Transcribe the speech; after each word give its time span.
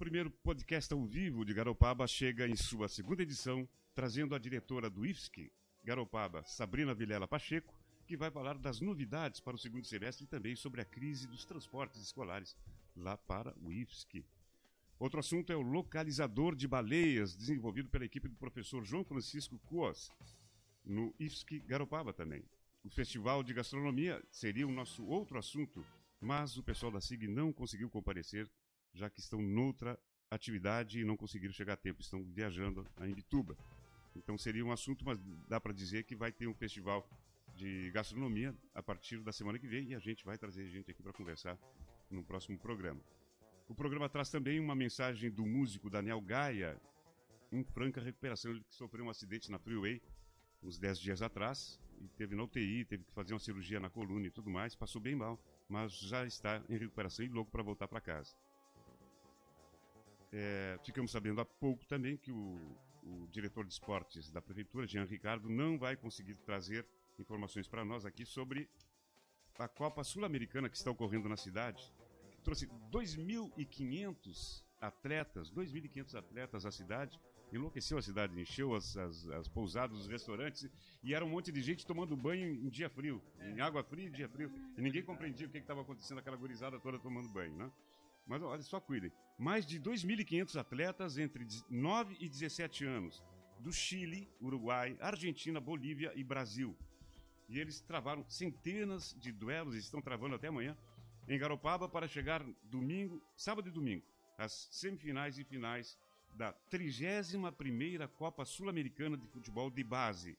primeiro 0.00 0.30
podcast 0.30 0.90
ao 0.94 1.04
vivo 1.04 1.44
de 1.44 1.52
Garopaba 1.52 2.06
chega 2.06 2.48
em 2.48 2.56
sua 2.56 2.88
segunda 2.88 3.22
edição, 3.22 3.68
trazendo 3.94 4.34
a 4.34 4.38
diretora 4.38 4.88
do 4.88 5.04
IFSC, 5.04 5.52
Garopaba, 5.84 6.42
Sabrina 6.42 6.94
Vilela 6.94 7.28
Pacheco, 7.28 7.78
que 8.06 8.16
vai 8.16 8.30
falar 8.30 8.56
das 8.56 8.80
novidades 8.80 9.40
para 9.40 9.56
o 9.56 9.58
segundo 9.58 9.86
semestre 9.86 10.24
e 10.24 10.26
também 10.26 10.56
sobre 10.56 10.80
a 10.80 10.86
crise 10.86 11.26
dos 11.26 11.44
transportes 11.44 12.00
escolares 12.00 12.56
lá 12.96 13.14
para 13.18 13.54
o 13.60 13.70
IFSC. 13.70 14.24
Outro 14.98 15.20
assunto 15.20 15.52
é 15.52 15.56
o 15.56 15.60
localizador 15.60 16.56
de 16.56 16.66
baleias, 16.66 17.36
desenvolvido 17.36 17.90
pela 17.90 18.06
equipe 18.06 18.26
do 18.26 18.36
professor 18.36 18.82
João 18.82 19.04
Francisco 19.04 19.58
Cuas, 19.66 20.10
no 20.82 21.14
IFSC 21.20 21.60
Garopaba 21.60 22.14
também. 22.14 22.42
O 22.82 22.88
Festival 22.88 23.42
de 23.42 23.52
Gastronomia 23.52 24.24
seria 24.30 24.66
o 24.66 24.72
nosso 24.72 25.04
outro 25.04 25.38
assunto, 25.38 25.84
mas 26.18 26.56
o 26.56 26.62
pessoal 26.62 26.90
da 26.90 27.02
SIG 27.02 27.28
não 27.28 27.52
conseguiu 27.52 27.90
comparecer, 27.90 28.50
já 28.92 29.08
que 29.08 29.20
estão 29.20 29.40
noutra 29.40 29.98
atividade 30.30 31.00
e 31.00 31.04
não 31.04 31.16
conseguiram 31.16 31.52
chegar 31.52 31.74
a 31.74 31.76
tempo, 31.76 32.00
estão 32.00 32.24
viajando 32.24 32.86
a 32.96 33.06
Imbituba. 33.08 33.56
Então 34.14 34.36
seria 34.38 34.64
um 34.64 34.72
assunto, 34.72 35.04
mas 35.04 35.18
dá 35.48 35.60
para 35.60 35.72
dizer 35.72 36.04
que 36.04 36.14
vai 36.14 36.32
ter 36.32 36.46
um 36.46 36.54
festival 36.54 37.08
de 37.54 37.90
gastronomia 37.90 38.54
a 38.74 38.82
partir 38.82 39.20
da 39.20 39.32
semana 39.32 39.58
que 39.58 39.66
vem 39.66 39.88
e 39.88 39.94
a 39.94 39.98
gente 39.98 40.24
vai 40.24 40.38
trazer 40.38 40.66
gente 40.68 40.90
aqui 40.90 41.02
para 41.02 41.12
conversar 41.12 41.58
no 42.10 42.24
próximo 42.24 42.58
programa. 42.58 43.00
O 43.68 43.74
programa 43.74 44.08
traz 44.08 44.30
também 44.30 44.58
uma 44.58 44.74
mensagem 44.74 45.30
do 45.30 45.46
músico 45.46 45.88
Daniel 45.88 46.20
Gaia, 46.20 46.80
em 47.52 47.62
franca 47.62 48.00
recuperação. 48.00 48.50
Ele 48.50 48.64
sofreu 48.68 49.04
um 49.04 49.10
acidente 49.10 49.50
na 49.50 49.58
Freeway 49.58 50.02
uns 50.62 50.78
10 50.78 50.98
dias 50.98 51.22
atrás 51.22 51.80
e 52.00 52.08
teve 52.08 52.34
na 52.34 52.42
UTI, 52.42 52.84
teve 52.84 53.04
que 53.04 53.12
fazer 53.12 53.32
uma 53.32 53.38
cirurgia 53.40 53.80
na 53.80 53.88
coluna 53.88 54.26
e 54.26 54.30
tudo 54.30 54.50
mais. 54.50 54.74
Passou 54.74 55.00
bem 55.00 55.14
mal, 55.14 55.38
mas 55.68 55.92
já 55.92 56.26
está 56.26 56.62
em 56.68 56.76
recuperação 56.76 57.24
e 57.24 57.28
louco 57.28 57.50
para 57.50 57.62
voltar 57.62 57.88
para 57.88 58.00
casa. 58.00 58.34
É, 60.32 60.78
ficamos 60.84 61.10
sabendo 61.10 61.40
há 61.40 61.44
pouco 61.44 61.84
também 61.86 62.16
que 62.16 62.30
o, 62.30 62.58
o 63.02 63.26
diretor 63.30 63.64
de 63.64 63.72
esportes 63.72 64.30
da 64.30 64.40
prefeitura, 64.40 64.86
Jean 64.86 65.04
Ricardo, 65.04 65.48
não 65.48 65.78
vai 65.78 65.96
conseguir 65.96 66.34
trazer 66.36 66.86
informações 67.18 67.66
para 67.66 67.84
nós 67.84 68.04
aqui 68.04 68.24
sobre 68.24 68.68
a 69.58 69.68
Copa 69.68 70.04
Sul-Americana 70.04 70.68
que 70.68 70.76
está 70.76 70.90
ocorrendo 70.90 71.28
na 71.28 71.36
cidade. 71.36 71.92
Trouxe 72.42 72.66
2.500 72.90 74.62
atletas, 74.80 75.50
2.500 75.50 76.14
atletas 76.14 76.64
à 76.64 76.70
cidade, 76.70 77.20
enlouqueceu 77.52 77.98
a 77.98 78.02
cidade, 78.02 78.40
encheu 78.40 78.74
as, 78.74 78.96
as, 78.96 79.28
as, 79.28 79.48
pousadas, 79.48 79.98
os 79.98 80.06
restaurantes, 80.06 80.68
e 81.02 81.14
era 81.14 81.24
um 81.24 81.28
monte 81.28 81.52
de 81.52 81.60
gente 81.60 81.84
tomando 81.84 82.16
banho 82.16 82.48
em 82.48 82.68
dia 82.68 82.88
frio, 82.88 83.20
em 83.40 83.60
água 83.60 83.82
fria 83.82 84.06
e 84.06 84.10
dia 84.10 84.28
frio, 84.28 84.50
e 84.76 84.80
ninguém 84.80 85.02
compreendia 85.02 85.46
o 85.46 85.50
que 85.50 85.58
estava 85.58 85.82
acontecendo, 85.82 86.18
aquela 86.18 86.36
gurizada 86.36 86.78
toda 86.78 86.98
tomando 86.98 87.28
banho, 87.28 87.54
né? 87.56 87.70
Mas 88.26 88.42
olha 88.42 88.62
só, 88.62 88.80
cuidem, 88.80 89.12
mais 89.40 89.64
de 89.64 89.80
2.500 89.80 90.60
atletas 90.60 91.16
entre 91.16 91.46
9 91.70 92.14
e 92.20 92.28
17 92.28 92.84
anos, 92.84 93.24
do 93.58 93.72
Chile, 93.72 94.28
Uruguai, 94.38 94.98
Argentina, 95.00 95.58
Bolívia 95.58 96.12
e 96.14 96.22
Brasil. 96.22 96.76
E 97.48 97.58
eles 97.58 97.80
travaram 97.80 98.22
centenas 98.28 99.16
de 99.18 99.32
duelos, 99.32 99.74
estão 99.74 100.02
travando 100.02 100.34
até 100.34 100.48
amanhã, 100.48 100.76
em 101.26 101.38
Garopaba 101.38 101.88
para 101.88 102.06
chegar 102.06 102.44
domingo, 102.64 103.22
sábado 103.34 103.66
e 103.68 103.72
domingo, 103.72 104.04
às 104.36 104.68
semifinais 104.70 105.38
e 105.38 105.44
finais 105.44 105.98
da 106.34 106.52
31ª 106.70 108.06
Copa 108.08 108.44
Sul-Americana 108.44 109.16
de 109.16 109.26
Futebol 109.26 109.70
de 109.70 109.82
Base. 109.82 110.36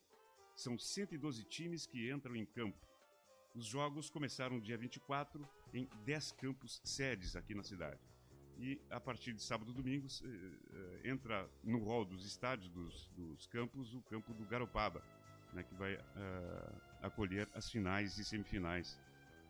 São 0.56 0.78
112 0.78 1.44
times 1.46 1.88
que 1.88 2.12
entram 2.12 2.36
em 2.36 2.46
campo. 2.46 2.88
Os 3.56 3.66
jogos 3.66 4.12
começaram 4.12 4.60
dia 4.60 4.78
24 4.78 5.44
em 5.74 5.90
10 6.06 6.34
campos 6.34 6.80
sedes 6.84 7.36
aqui 7.36 7.56
na 7.56 7.64
cidade. 7.64 8.00
E 8.60 8.80
a 8.90 9.00
partir 9.00 9.34
de 9.34 9.42
sábado 9.42 9.72
e 9.72 9.74
domingo 9.74 10.08
eh, 10.24 11.10
entra 11.10 11.50
no 11.64 11.80
rol 11.80 12.06
dos 12.06 12.26
estádios 12.26 12.70
dos, 12.70 13.08
dos, 13.16 13.48
campos 13.48 13.94
o 13.94 14.02
campo 14.04 14.34
do 14.34 14.46
Garopaba, 14.46 15.04
né, 15.54 15.64
que 15.64 15.74
vai 15.76 15.96
uh, 15.96 16.82
acolher 17.02 17.50
as 17.56 17.70
finais 17.70 18.18
e 18.18 18.24
semifinais 18.24 19.00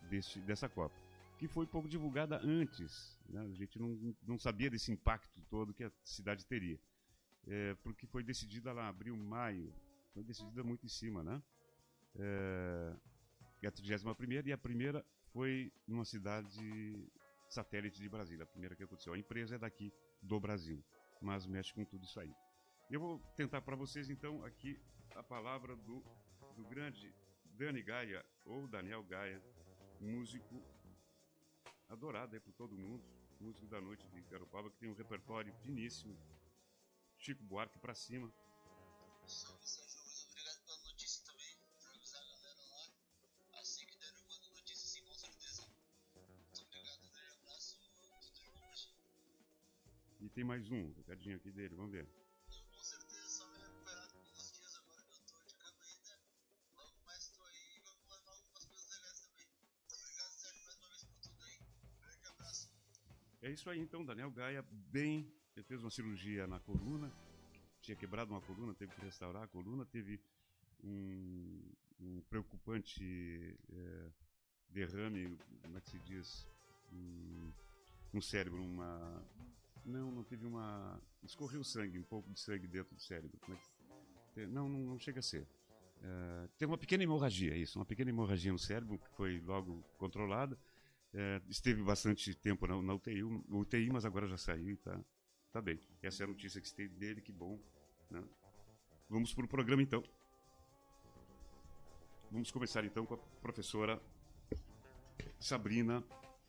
deste, 0.10 0.40
dessa 0.40 0.70
Copa 0.70 0.96
que 1.42 1.48
foi 1.48 1.66
pouco 1.66 1.90
divulgada 1.90 2.40
antes. 2.44 3.20
Né? 3.28 3.42
A 3.42 3.56
gente 3.56 3.80
não, 3.80 4.16
não 4.28 4.38
sabia 4.38 4.70
desse 4.70 4.92
impacto 4.92 5.42
todo 5.50 5.74
que 5.74 5.84
a 5.84 5.92
cidade 6.04 6.46
teria. 6.46 6.80
É, 7.48 7.74
porque 7.82 8.06
foi 8.06 8.24
decidida 8.24 8.72
lá, 8.72 8.88
abril, 8.88 9.18
maio, 9.18 9.74
foi 10.14 10.24
decidida 10.24 10.64
muito 10.64 10.86
em 10.86 10.90
cima, 10.90 11.24
né? 11.24 11.42
É, 12.16 12.94
a 13.66 13.72
31 13.72 14.14
e 14.46 14.54
a 14.54 14.58
primeira 14.58 15.04
foi 15.34 15.74
numa 15.88 16.06
cidade 16.06 17.10
satélite 17.54 18.02
de 18.02 18.10
Brasília, 18.10 18.44
a 18.44 18.48
primeira 18.48 18.76
que 18.76 18.84
aconteceu. 18.84 19.14
A 19.14 19.18
empresa 19.18 19.56
é 19.56 19.60
daqui 19.60 19.94
do 20.22 20.40
Brasil, 20.40 20.84
mas 21.22 21.46
mexe 21.46 21.74
com 21.74 21.84
tudo 21.86 22.04
isso 22.06 22.20
aí. 22.20 22.34
Eu 22.90 23.00
vou 23.00 23.20
tentar 23.36 23.62
para 23.62 23.76
vocês 23.76 24.10
então 24.10 24.44
aqui 24.46 24.80
a 25.16 25.24
palavra 25.24 25.76
do, 25.76 26.04
do 26.56 26.66
grande 26.66 27.14
Dani 27.46 27.82
Gaia, 27.82 28.26
ou 28.46 28.68
Daniel 28.68 29.04
Gaia, 29.04 29.42
músico 30.00 30.64
adorado 31.90 32.34
aí 32.36 32.40
por 32.40 32.54
todo 32.54 32.78
mundo, 32.78 33.04
músico 33.40 33.68
da 33.68 33.82
noite 33.82 34.08
de 34.10 34.22
Garopaba, 34.22 34.70
que 34.70 34.78
tem 34.78 34.90
um 34.90 34.96
repertório 34.96 35.54
finíssimo. 35.56 36.18
Chico 37.18 37.44
Buarque 37.44 37.78
pra 37.78 37.94
cima. 37.94 38.32
Salve, 39.26 39.91
tem 50.34 50.44
mais 50.44 50.70
um, 50.72 50.92
recadinho 50.94 51.36
aqui 51.36 51.52
dele, 51.52 51.76
vamos 51.76 51.92
ver. 51.92 52.08
Com 52.72 52.84
certeza, 52.84 53.28
só 53.28 53.48
me 53.52 53.58
recuperado 53.58 54.14
dias 54.24 54.76
agora 54.78 55.02
que 55.04 55.14
eu 55.14 55.22
tô 55.26 55.44
de 55.46 55.56
cama 55.56 55.84
ainda. 55.84 56.20
Logo 56.76 57.02
mais 57.06 57.28
tô 57.30 57.44
aí 57.44 57.76
e 57.76 57.80
vamos 57.80 58.10
levar 58.10 58.32
algumas 58.32 58.66
coisas 58.66 58.90
legais 58.90 59.20
também. 59.20 59.46
Obrigado, 59.92 60.32
Sérgio, 60.32 60.66
mais 60.66 60.78
uma 60.78 60.90
vez 60.90 61.04
por 61.04 61.20
tudo 61.20 61.44
aí. 61.44 61.60
Grande 62.00 62.28
abraço. 62.28 62.70
É 63.42 63.50
isso 63.52 63.70
aí 63.70 63.80
então, 63.80 64.06
Daniel 64.06 64.32
Gaia, 64.32 64.66
bem. 64.72 65.32
Ele 65.56 65.66
fez 65.66 65.82
uma 65.82 65.92
cirurgia 65.92 66.48
na 66.48 66.60
coluna, 66.62 67.12
tinha 67.82 67.98
quebrado 67.98 68.32
uma 68.32 68.42
coluna, 68.42 68.74
teve 68.74 68.94
que 68.94 69.02
restaurar 69.02 69.44
a 69.44 69.48
coluna, 69.48 69.86
teve 69.86 70.22
um, 70.82 71.74
um 72.00 72.22
preocupante 72.22 73.58
é, 73.70 74.12
derrame, 74.70 75.38
como 75.62 75.78
é 75.78 75.82
que 75.82 75.90
se 75.90 76.00
diz? 76.00 76.48
Um, 76.94 77.52
no 78.14 78.22
cérebro, 78.22 78.64
uma. 78.64 79.24
Não, 79.86 80.12
não 80.12 80.24
teve 80.24 80.46
uma. 80.46 81.02
Escorreu 81.24 81.64
sangue, 81.64 82.00
um 82.00 82.04
pouco 82.04 82.32
de 82.32 82.40
sangue 82.40 82.68
dentro 82.68 82.96
do 82.96 83.02
cérebro. 83.02 83.38
É 83.42 83.46
que... 83.46 84.48
Não, 84.48 84.70
não, 84.70 84.80
não 84.80 85.00
chega 85.00 85.20
a 85.20 85.24
ser. 85.24 85.48
É, 86.04 86.48
teve 86.58 86.72
uma 86.72 86.78
pequena 86.78 87.04
hemorragia, 87.04 87.56
isso, 87.56 87.78
uma 87.78 87.86
pequena 87.86 88.10
hemorragia 88.10 88.52
no 88.52 88.60
cérebro, 88.60 88.98
que 88.98 89.10
foi 89.16 89.40
logo 89.42 89.84
controlada. 89.98 90.58
É, 91.14 91.42
esteve 91.50 91.84
bastante 91.84 92.34
tempo 92.36 92.66
na, 92.66 92.82
na 92.82 92.94
UTI, 92.94 93.24
UTI, 93.24 93.90
mas 93.92 94.06
agora 94.06 94.28
já 94.28 94.38
saiu 94.38 94.70
e 94.70 94.78
tá, 94.78 95.00
tá 95.52 95.62
bem. 95.62 95.80
Essa 96.02 96.24
é 96.24 96.26
a 96.26 96.28
notícia 96.28 96.62
que 96.62 96.68
esteve 96.68 96.96
dele, 96.96 97.22
que 97.22 97.32
bom. 97.32 97.60
Né? 98.10 98.24
Vamos 99.10 99.34
para 99.34 99.46
o 99.46 99.48
programa 99.48 99.82
então. 99.82 100.04
Vamos 102.32 102.50
começar 102.50 102.86
então 102.86 103.06
com 103.06 103.16
a 103.16 103.18
professora 103.42 104.02
Sabrina 105.38 106.04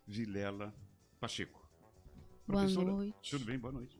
Vilela 0.06 0.72
Pacheco. 1.18 1.61
Boa 2.46 2.66
noite. 2.66 3.30
Tudo 3.30 3.44
bem? 3.44 3.58
Boa 3.58 3.72
noite. 3.72 3.98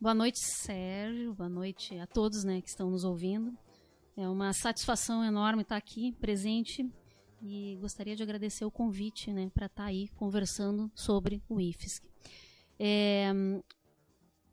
Boa 0.00 0.14
noite, 0.14 0.38
Sérgio. 0.38 1.34
Boa 1.34 1.48
noite 1.48 1.98
a 1.98 2.06
todos 2.06 2.44
né, 2.44 2.60
que 2.60 2.68
estão 2.68 2.90
nos 2.90 3.04
ouvindo. 3.04 3.56
É 4.16 4.28
uma 4.28 4.52
satisfação 4.52 5.22
enorme 5.22 5.62
estar 5.62 5.76
aqui 5.76 6.12
presente 6.12 6.90
e 7.42 7.76
gostaria 7.80 8.16
de 8.16 8.22
agradecer 8.22 8.64
o 8.64 8.70
convite 8.70 9.32
né, 9.32 9.50
para 9.52 9.66
estar 9.66 9.84
aí 9.84 10.08
conversando 10.16 10.90
sobre 10.94 11.42
o 11.48 11.60
IFSC. 11.60 12.02
É, 12.78 13.32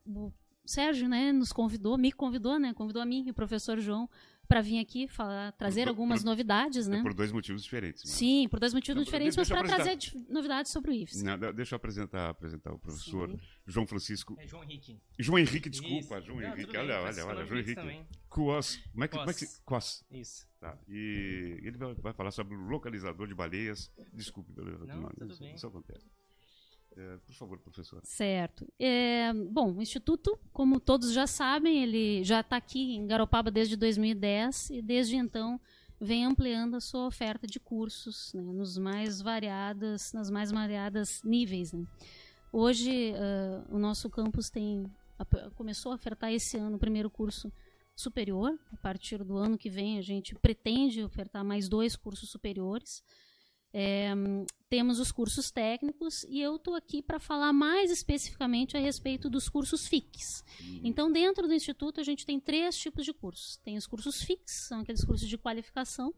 o 0.06 0.32
Sérgio 0.66 1.08
né, 1.08 1.32
nos 1.32 1.52
convidou, 1.52 1.98
me 1.98 2.12
convidou, 2.12 2.60
né, 2.60 2.74
convidou 2.74 3.02
a 3.02 3.06
mim 3.06 3.26
e 3.26 3.32
o 3.32 3.34
professor 3.34 3.80
João 3.80 4.10
para 4.48 4.62
vir 4.62 4.80
aqui 4.80 5.08
falar, 5.08 5.52
trazer 5.54 5.84
Por- 5.84 5.90
algumas 5.90 6.22
por- 6.22 6.30
novidades, 6.30 6.88
né? 6.88 7.00
É 7.00 7.02
por 7.02 7.14
dois 7.14 7.32
motivos 7.32 7.64
diferentes. 7.64 8.04
né? 8.04 8.12
Sim, 8.12 8.48
por 8.50 8.60
dois 8.60 8.74
motivos 8.74 8.98
Não, 8.98 9.04
diferentes, 9.04 9.36
mas 9.38 9.48
para 9.50 9.64
trazer 9.64 9.98
novidades 10.30 10.72
sobre 10.72 10.92
o 10.92 10.94
IFSC. 10.94 11.24
Não, 11.24 11.38
de- 11.38 11.54
deixa 11.54 11.74
eu 11.74 11.78
apresentar, 11.78 12.30
apresentar 12.30 12.74
o 12.74 12.78
professor 12.80 13.30
Sim. 13.30 13.40
João 13.66 13.88
Francisco. 13.88 14.36
É 14.40 14.46
João 14.46 14.64
Henrique. 14.64 15.00
João 15.18 15.40
Henrique, 15.40 15.70
desculpa, 15.70 16.18
Isso. 16.20 16.28
João 16.28 16.40
Não, 16.40 16.48
Henrique. 16.48 16.72
bem, 16.72 16.82
olha, 16.82 17.02
olha, 17.02 17.26
olha, 17.26 17.46
João 17.46 17.60
Henrique 17.60 17.76
também. 17.76 18.08
Cuos. 18.30 18.78
Como 18.92 19.04
é 19.04 19.08
que, 19.08 19.18
como 19.18 19.30
é 19.30 19.34
que. 19.34 19.46
Cos. 19.66 20.06
Isso. 20.12 20.48
Tá. 20.60 20.78
E 20.88 21.60
ele 21.64 21.78
vai, 21.78 21.94
vai 21.96 22.14
falar 22.14 22.32
sobre 22.32 22.56
o 22.56 22.60
localizador 22.68 23.28
de 23.28 23.36
baleias. 23.36 23.92
Desculpe 24.14 24.52
pelo 24.54 24.86
nome, 24.86 25.10
tudo 25.18 25.38
bem. 25.38 25.56
isso 25.56 25.68
acontece. 25.68 26.06
É, 26.96 27.18
por 27.18 27.34
favor, 27.34 27.60
professor. 27.60 28.02
Certo. 28.04 28.68
É, 28.80 29.34
bom, 29.34 29.74
o 29.74 29.82
Instituto, 29.82 30.38
como 30.52 30.80
todos 30.80 31.12
já 31.12 31.26
sabem, 31.26 31.84
ele 31.84 32.24
já 32.24 32.42
está 32.42 32.58
aqui 32.58 32.96
em 32.96 33.08
Garopaba 33.08 33.50
desde 33.50 33.76
2010 33.76 34.70
e 34.70 34.82
desde 34.82 35.16
então 35.16 35.60
vem 36.00 36.26
ampliando 36.26 36.76
a 36.76 36.82
sua 36.82 37.08
oferta 37.08 37.48
de 37.48 37.60
cursos 37.60 38.34
né, 38.34 38.42
nos 38.42 38.78
mais 38.78 39.22
variadas, 39.22 40.12
nas 40.14 40.30
mais 40.30 40.52
variadas 40.52 41.22
níveis. 41.24 41.72
né. 41.72 41.86
Hoje, 42.52 43.14
uh, 43.14 43.76
o 43.76 43.80
nosso 43.80 44.10
campus 44.10 44.50
tem 44.50 44.86
começou 45.56 45.92
a 45.92 45.96
ofertar 45.96 46.34
esse 46.34 46.58
ano 46.58 46.76
o 46.76 46.80
primeiro 46.80 47.10
curso 47.10 47.52
superior. 47.96 48.58
A 48.72 48.78
partir 48.78 49.24
do 49.24 49.38
ano 49.38 49.58
que 49.58 49.70
vem, 49.70 49.98
a 49.98 50.02
gente 50.02 50.36
pretende 50.36 51.04
ofertar 51.04 51.44
mais 51.44 51.70
dois 51.70 51.96
cursos 51.96 52.30
superiores. 52.30 53.04
É, 53.74 54.14
temos 54.70 55.00
os 55.00 55.12
cursos 55.12 55.50
técnicos 55.50 56.24
e 56.26 56.40
eu 56.40 56.58
estou 56.58 56.76
aqui 56.76 57.02
para 57.02 57.20
falar 57.20 57.52
mais 57.52 57.90
especificamente 57.90 58.78
a 58.78 58.80
respeito 58.80 59.30
dos 59.30 59.50
cursos 59.50 59.88
FIX. 59.88 60.44
Uhum. 60.62 60.82
Então, 60.84 61.12
dentro 61.12 61.48
do 61.48 61.54
Instituto, 61.54 62.00
a 62.00 62.04
gente 62.04 62.26
tem 62.26 62.40
três 62.40 62.78
tipos 62.78 63.04
de 63.04 63.14
cursos. 63.14 63.58
Tem 63.58 63.76
os 63.76 63.88
cursos 63.88 64.22
FIX, 64.22 64.68
são 64.68 64.82
aqueles 64.82 65.04
cursos 65.04 65.28
de 65.28 65.38
qualificação, 65.38 66.14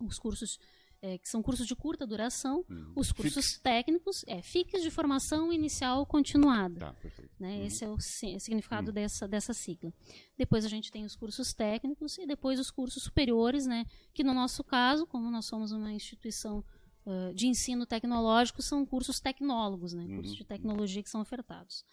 os 0.00 0.18
cursos 0.18 0.58
é, 1.02 1.16
que 1.16 1.28
são 1.28 1.42
cursos 1.42 1.66
de 1.66 1.74
curta 1.74 2.06
duração, 2.06 2.64
uhum. 2.68 2.92
os 2.94 3.10
cursos 3.10 3.46
Fix. 3.46 3.58
técnicos, 3.60 4.24
é, 4.26 4.42
FIX 4.42 4.82
de 4.82 4.90
formação 4.90 5.52
inicial 5.52 6.04
continuada. 6.04 6.78
Tá, 6.80 6.94
né? 7.38 7.56
Uhum. 7.56 7.66
Esse 7.66 7.84
é 7.84 7.88
o 7.88 7.98
significado 7.98 8.92
dessa, 8.92 9.26
dessa 9.26 9.54
sigla. 9.54 9.92
Depois 10.36 10.64
a 10.64 10.68
gente 10.68 10.92
tem 10.92 11.04
os 11.04 11.16
cursos 11.16 11.54
técnicos 11.54 12.18
e 12.18 12.26
depois 12.26 12.60
os 12.60 12.70
cursos 12.70 13.02
superiores, 13.02 13.66
né? 13.66 13.86
que 14.12 14.22
no 14.22 14.34
nosso 14.34 14.62
caso, 14.62 15.06
como 15.06 15.30
nós 15.30 15.46
somos 15.46 15.72
uma 15.72 15.92
instituição 15.92 16.62
uh, 17.06 17.34
de 17.34 17.46
ensino 17.46 17.86
tecnológico, 17.86 18.62
são 18.62 18.84
cursos 18.84 19.20
tecnólogos, 19.20 19.92
né? 19.92 20.06
cursos 20.14 20.34
de 20.34 20.42
uhum. 20.42 20.48
tecnologia 20.48 21.02
que 21.02 21.10
são 21.10 21.20
ofertados. 21.20 21.84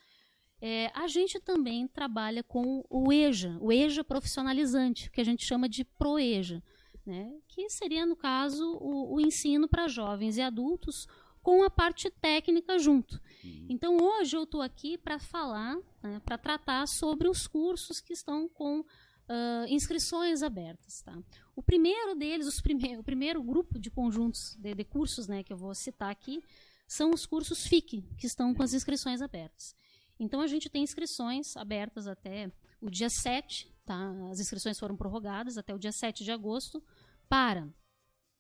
É, 0.60 0.92
a 0.96 1.08
gente 1.08 1.40
também 1.40 1.88
trabalha 1.88 2.42
com 2.42 2.84
o 2.90 3.14
EJA, 3.14 3.58
o 3.62 3.72
EJA 3.72 4.04
profissionalizante, 4.04 5.12
que 5.12 5.22
a 5.22 5.24
gente 5.24 5.46
chama 5.46 5.70
de 5.70 5.84
ProEJA 5.84 6.64
né, 7.08 7.34
que 7.48 7.70
seria, 7.70 8.06
no 8.06 8.18
caso, 8.18 8.78
o, 8.82 9.16
o 9.16 9.22
ensino 9.22 9.68
para 9.68 9.88
jovens 9.88 10.36
e 10.36 10.42
adultos 10.42 11.08
com 11.42 11.64
a 11.64 11.70
parte 11.70 12.10
técnica 12.10 12.78
junto. 12.78 13.16
Uhum. 13.42 13.68
Então, 13.70 13.98
hoje 13.98 14.36
eu 14.36 14.44
estou 14.44 14.62
aqui 14.62 14.98
para 14.98 15.18
falar, 15.18 15.78
né, 16.04 16.22
para 16.26 16.38
tratar 16.38 16.86
sobre 16.86 17.30
os 17.30 17.48
cursos 17.48 18.02
que 18.02 18.12
estão 18.12 18.50
com 18.50 18.84
uh, 19.30 19.68
inscrições 19.68 20.42
abertas. 20.42 21.02
Tá? 21.02 21.18
O 21.56 21.62
primeiro 21.62 22.16
deles, 22.16 22.48
os 22.48 22.62
prime 22.62 22.98
o 22.98 23.04
primeiro 23.04 23.42
grupo 23.42 23.80
de 23.80 23.90
conjuntos 23.90 24.56
de, 24.56 24.74
de, 24.74 24.84
cursos 24.84 25.28
né, 25.28 25.44
que 25.44 25.54
eu 25.54 25.58
vou 25.58 25.74
citar 25.76 26.10
aqui, 26.10 26.44
são 26.88 27.12
os 27.12 27.26
cursos 27.26 27.66
FIC, 27.68 28.04
que 28.18 28.26
estão 28.26 28.54
com 28.54 28.64
as 28.64 28.74
inscrições 28.74 29.22
abertas. 29.22 29.76
Então, 30.20 30.42
a 30.42 30.48
gente 30.48 30.70
tem 30.70 30.82
inscrições 30.82 31.56
abertas 31.58 32.08
até 32.08 32.52
o 32.82 32.90
dia 32.90 33.10
7, 33.10 33.72
tá? 33.86 34.14
as 34.32 34.40
inscrições 34.40 34.80
foram 34.80 34.96
prorrogadas 34.96 35.58
até 35.58 35.76
o 35.76 35.78
dia 35.78 35.92
7 35.92 36.24
de 36.24 36.32
agosto, 36.32 36.82
para. 37.30 37.68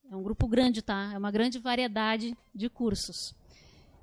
É 0.10 0.16
um 0.16 0.24
grupo 0.24 0.48
grande, 0.48 0.82
tá? 0.82 1.12
É 1.14 1.18
uma 1.18 1.30
grande 1.30 1.60
variedade 1.60 2.36
de 2.56 2.70
cursos. 2.70 3.36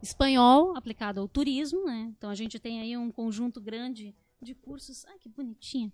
Espanhol, 0.03 0.77
aplicado 0.77 1.19
ao 1.19 1.27
turismo, 1.27 1.87
né? 1.87 2.13
Então 2.17 2.29
a 2.29 2.35
gente 2.35 2.59
tem 2.59 2.81
aí 2.81 2.97
um 2.97 3.11
conjunto 3.11 3.59
grande 3.61 4.15
de 4.41 4.55
cursos. 4.55 5.07
Ai, 5.07 5.19
que 5.19 5.31
bonitinho! 5.31 5.91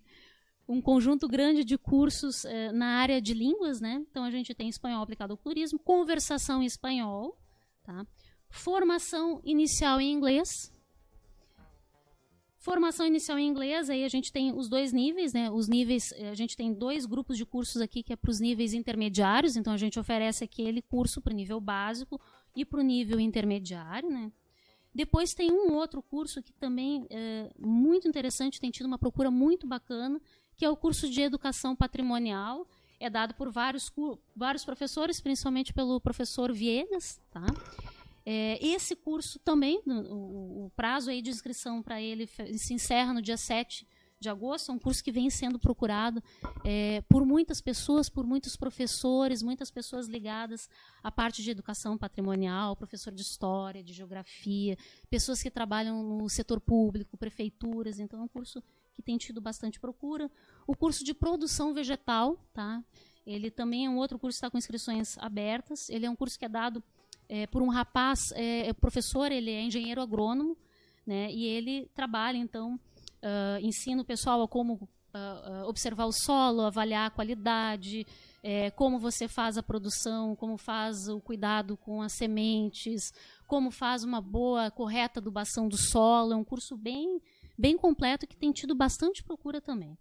Um 0.71 0.81
conjunto 0.81 1.27
grande 1.27 1.63
de 1.63 1.77
cursos 1.77 2.45
eh, 2.45 2.71
na 2.71 2.99
área 2.99 3.21
de 3.21 3.33
línguas, 3.33 3.81
né? 3.81 4.03
Então 4.09 4.23
a 4.23 4.31
gente 4.31 4.53
tem 4.53 4.69
espanhol 4.69 5.03
aplicado 5.03 5.33
ao 5.33 5.37
turismo, 5.37 5.77
conversação 5.77 6.63
em 6.63 6.65
espanhol, 6.65 7.37
tá? 7.83 8.05
Formação 8.49 9.41
inicial 9.43 9.99
em 9.99 10.11
inglês, 10.11 10.71
Formação 12.61 13.07
inicial 13.07 13.39
em 13.39 13.47
inglês, 13.47 13.89
aí 13.89 14.05
a 14.05 14.07
gente 14.07 14.31
tem 14.31 14.53
os 14.53 14.69
dois 14.69 14.93
níveis, 14.93 15.33
né? 15.33 15.49
Os 15.49 15.67
níveis, 15.67 16.11
eh, 16.11 16.29
a 16.29 16.35
gente 16.35 16.55
tem 16.55 16.71
dois 16.71 17.07
grupos 17.07 17.35
de 17.35 17.43
cursos 17.43 17.81
aqui 17.81 18.03
que 18.03 18.13
é 18.13 18.15
para 18.15 18.29
os 18.29 18.39
níveis 18.39 18.75
intermediários, 18.75 19.55
então 19.55 19.73
a 19.73 19.77
gente 19.77 19.99
oferece 19.99 20.43
aquele 20.43 20.79
curso 20.79 21.19
para 21.21 21.33
o 21.33 21.35
nível 21.35 21.59
básico 21.59 22.21
e 22.55 22.63
para 22.63 22.79
o 22.79 22.83
nível 22.83 23.19
intermediário, 23.19 24.11
né? 24.11 24.31
Depois 24.93 25.33
tem 25.33 25.51
um 25.51 25.73
outro 25.73 26.03
curso 26.03 26.43
que 26.43 26.53
também 26.53 27.07
é 27.09 27.49
muito 27.57 28.07
interessante, 28.07 28.59
tem 28.59 28.69
tido 28.69 28.85
uma 28.85 28.99
procura 28.99 29.31
muito 29.31 29.65
bacana, 29.65 30.21
que 30.55 30.65
é 30.65 30.69
o 30.69 30.75
curso 30.75 31.09
de 31.09 31.21
educação 31.21 31.75
patrimonial. 31.75 32.67
É 32.99 33.09
dado 33.09 33.33
por 33.33 33.49
vários, 33.49 33.91
vários 34.35 34.63
professores, 34.63 35.19
principalmente 35.19 35.73
pelo 35.73 35.99
professor 35.99 36.53
Viegas, 36.53 37.19
tá? 37.31 37.45
É, 38.23 38.63
esse 38.63 38.95
curso 38.95 39.39
também, 39.39 39.81
o, 39.87 40.65
o, 40.65 40.71
prazo 40.75 41.09
aí 41.09 41.21
de 41.21 41.31
inscrição 41.31 41.81
para 41.81 41.99
ele 41.99 42.27
se 42.57 42.73
encerra 42.73 43.13
no 43.13 43.21
dia 43.21 43.37
7 43.37 43.87
de 44.19 44.29
agosto, 44.29 44.71
é 44.71 44.75
um 44.75 44.77
curso 44.77 45.03
que 45.03 45.11
vem 45.11 45.31
sendo 45.31 45.57
procurado 45.57 46.21
é, 46.63 47.01
por 47.09 47.25
muitas 47.25 47.59
pessoas, 47.59 48.07
por 48.07 48.23
muitos 48.23 48.55
professores, 48.55 49.41
muitas 49.41 49.71
pessoas 49.71 50.07
ligadas 50.07 50.69
à 51.01 51.11
parte 51.11 51.41
de 51.41 51.49
educação 51.49 51.97
patrimonial, 51.97 52.75
professor 52.75 53.11
de 53.11 53.23
história, 53.23 53.83
de 53.83 53.91
geografia, 53.91 54.77
pessoas 55.09 55.41
que 55.41 55.49
trabalham 55.49 56.03
no 56.03 56.29
setor 56.29 56.61
público, 56.61 57.17
prefeituras, 57.17 57.99
então 57.99 58.19
é 58.19 58.23
um 58.23 58.27
curso 58.27 58.61
que 59.01 59.07
tem 59.07 59.17
tido 59.17 59.41
bastante 59.41 59.79
procura. 59.79 60.29
O 60.65 60.75
curso 60.75 61.03
de 61.03 61.13
produção 61.13 61.73
vegetal, 61.73 62.37
tá? 62.53 62.83
Ele 63.25 63.51
também 63.51 63.85
é 63.85 63.89
um 63.89 63.97
outro 63.97 64.17
curso 64.17 64.35
que 64.35 64.45
está 64.45 64.49
com 64.49 64.57
inscrições 64.57 65.17
abertas. 65.17 65.89
Ele 65.89 66.05
é 66.05 66.09
um 66.09 66.15
curso 66.15 66.37
que 66.37 66.45
é 66.45 66.49
dado 66.49 66.83
é, 67.31 67.47
por 67.47 67.61
um 67.61 67.69
rapaz, 67.69 68.19
é, 68.33 68.67
é, 68.67 68.73
professor, 68.73 69.31
ele 69.31 69.51
é 69.51 69.61
engenheiro 69.61 70.01
agrônomo, 70.01 70.57
né, 71.07 71.31
e 71.31 71.45
ele 71.45 71.89
trabalha, 71.95 72.37
então, 72.37 72.75
uh, 72.75 73.59
ensina 73.61 74.01
o 74.01 74.05
pessoal 74.05 74.43
a 74.43 74.47
como 74.49 74.73
uh, 74.73 75.65
observar 75.65 76.05
o 76.05 76.11
solo, 76.11 76.63
avaliar 76.63 77.07
a 77.07 77.09
qualidade, 77.09 78.05
é, 78.43 78.69
como 78.71 78.99
você 78.99 79.29
faz 79.29 79.57
a 79.57 79.63
produção, 79.63 80.35
como 80.35 80.57
faz 80.57 81.07
o 81.07 81.21
cuidado 81.21 81.77
com 81.77 82.01
as 82.01 82.11
sementes, 82.13 83.13
como 83.47 83.71
faz 83.71 84.03
uma 84.03 84.19
boa, 84.19 84.69
correta 84.69 85.21
adubação 85.21 85.69
do 85.69 85.77
solo. 85.77 86.33
É 86.33 86.35
um 86.35 86.43
curso 86.43 86.75
bem, 86.75 87.21
bem 87.61 87.77
completo 87.77 88.25
que 88.27 88.35
tem 88.35 88.51
tido 88.51 88.73
bastante 88.73 89.23
procura 89.23 89.61
também. 89.61 89.95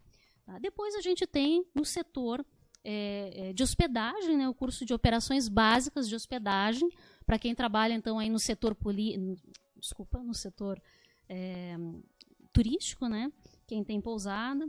Tá? 0.47 0.59
Depois 0.59 0.95
a 0.95 1.01
gente 1.01 1.27
tem 1.27 1.65
no 1.75 1.85
setor 1.85 2.45
é, 2.83 3.53
de 3.53 3.62
hospedagem, 3.62 4.37
né, 4.39 4.49
o 4.49 4.55
curso 4.55 4.85
de 4.87 4.95
operações 4.95 5.49
básicas 5.49 6.09
de 6.09 6.15
hospedagem, 6.15 6.89
para 7.27 7.39
quem 7.39 7.55
trabalha, 7.55 7.93
então, 7.93 8.19
aí 8.19 8.31
no 8.31 8.39
setor 8.39 8.75
poli... 8.75 9.37
desculpa, 9.77 10.19
no 10.23 10.35
setor 10.35 10.81
é, 11.29 11.77
turístico, 12.53 13.07
né? 13.07 13.31
Quem 13.67 13.85
tem 13.85 14.01
pousada. 14.01 14.69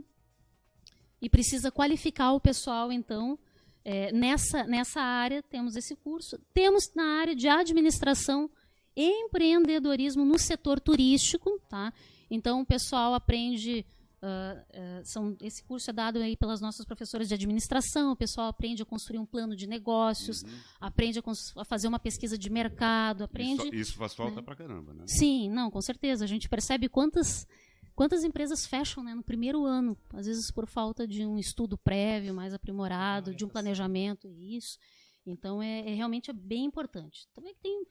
E 1.20 1.28
precisa 1.28 1.70
qualificar 1.70 2.32
o 2.32 2.40
pessoal, 2.40 2.92
então, 2.92 3.38
é, 3.84 4.12
nessa, 4.12 4.64
nessa 4.64 5.00
área, 5.00 5.42
temos 5.42 5.76
esse 5.76 5.96
curso. 5.96 6.38
Temos 6.52 6.92
na 6.94 7.20
área 7.20 7.34
de 7.34 7.48
administração 7.48 8.50
e 8.94 9.24
empreendedorismo 9.24 10.24
no 10.24 10.38
setor 10.38 10.78
turístico, 10.78 11.58
tá? 11.68 11.92
Então, 12.32 12.62
o 12.62 12.66
pessoal 12.66 13.14
aprende 13.14 13.84
Uh, 14.22 14.54
uh, 14.78 15.04
são, 15.04 15.36
esse 15.40 15.64
curso 15.64 15.90
é 15.90 15.92
dado 15.92 16.18
aí 16.18 16.36
pelas 16.36 16.60
nossas 16.60 16.86
professoras 16.86 17.26
de 17.26 17.34
administração, 17.34 18.12
o 18.12 18.16
pessoal 18.16 18.46
aprende 18.46 18.80
a 18.80 18.86
construir 18.86 19.18
um 19.18 19.26
plano 19.26 19.56
de 19.56 19.66
negócios, 19.66 20.44
uhum. 20.44 20.50
aprende 20.80 21.18
a, 21.18 21.22
a, 21.60 21.64
fazer 21.64 21.88
uma 21.88 21.98
pesquisa 21.98 22.38
de 22.38 22.48
mercado, 22.48 23.24
aprende... 23.24 23.64
Isso, 23.64 23.74
isso 23.74 23.96
faz 23.96 24.14
falta 24.14 24.36
né? 24.36 24.42
pra 24.42 24.54
caramba, 24.54 24.94
né? 24.94 25.06
Sim, 25.08 25.50
não, 25.50 25.72
com 25.72 25.80
certeza. 25.80 26.24
A 26.24 26.28
gente 26.28 26.48
percebe 26.48 26.88
quantas, 26.88 27.48
quantas 27.96 28.22
empresas 28.22 28.64
fecham 28.64 29.02
né, 29.02 29.12
no 29.12 29.24
primeiro 29.24 29.64
ano, 29.64 29.98
às 30.12 30.26
vezes 30.26 30.52
por 30.52 30.68
falta 30.68 31.04
de 31.04 31.26
um 31.26 31.36
estudo 31.36 31.76
prévio, 31.76 32.32
mais 32.32 32.54
aprimorado, 32.54 33.34
de 33.34 33.44
um 33.44 33.48
planejamento, 33.48 34.28
isso. 34.38 34.78
Então, 35.26 35.60
é, 35.60 35.80
é 35.80 35.94
realmente 35.94 36.30
é 36.30 36.32
bem 36.32 36.64
importante. 36.64 37.26
Também 37.34 37.56
tem 37.60 37.84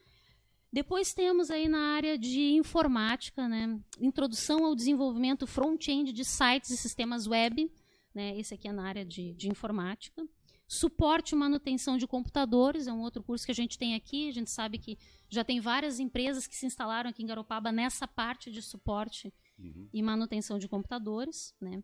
depois 0.71 1.13
temos 1.13 1.51
aí 1.51 1.67
na 1.67 1.95
área 1.95 2.17
de 2.17 2.53
informática, 2.53 3.47
né, 3.47 3.79
introdução 3.99 4.65
ao 4.65 4.75
desenvolvimento 4.75 5.45
front-end 5.45 6.13
de 6.13 6.23
sites 6.23 6.69
e 6.69 6.77
sistemas 6.77 7.27
web, 7.27 7.69
né, 8.13 8.37
esse 8.37 8.53
aqui 8.53 8.67
é 8.67 8.71
na 8.71 8.87
área 8.87 9.05
de, 9.05 9.33
de 9.33 9.49
informática. 9.49 10.25
Suporte 10.67 11.33
e 11.33 11.37
manutenção 11.37 11.97
de 11.97 12.07
computadores, 12.07 12.87
é 12.87 12.93
um 12.93 13.01
outro 13.01 13.21
curso 13.21 13.45
que 13.45 13.51
a 13.51 13.55
gente 13.55 13.77
tem 13.77 13.93
aqui. 13.93 14.29
A 14.29 14.31
gente 14.31 14.49
sabe 14.49 14.77
que 14.77 14.97
já 15.29 15.43
tem 15.43 15.59
várias 15.59 15.99
empresas 15.99 16.47
que 16.47 16.55
se 16.55 16.65
instalaram 16.65 17.09
aqui 17.09 17.21
em 17.21 17.25
Garopaba 17.25 17.73
nessa 17.73 18.07
parte 18.07 18.49
de 18.49 18.61
suporte 18.61 19.33
uhum. 19.59 19.89
e 19.91 20.01
manutenção 20.01 20.57
de 20.57 20.69
computadores. 20.69 21.53
Né. 21.59 21.83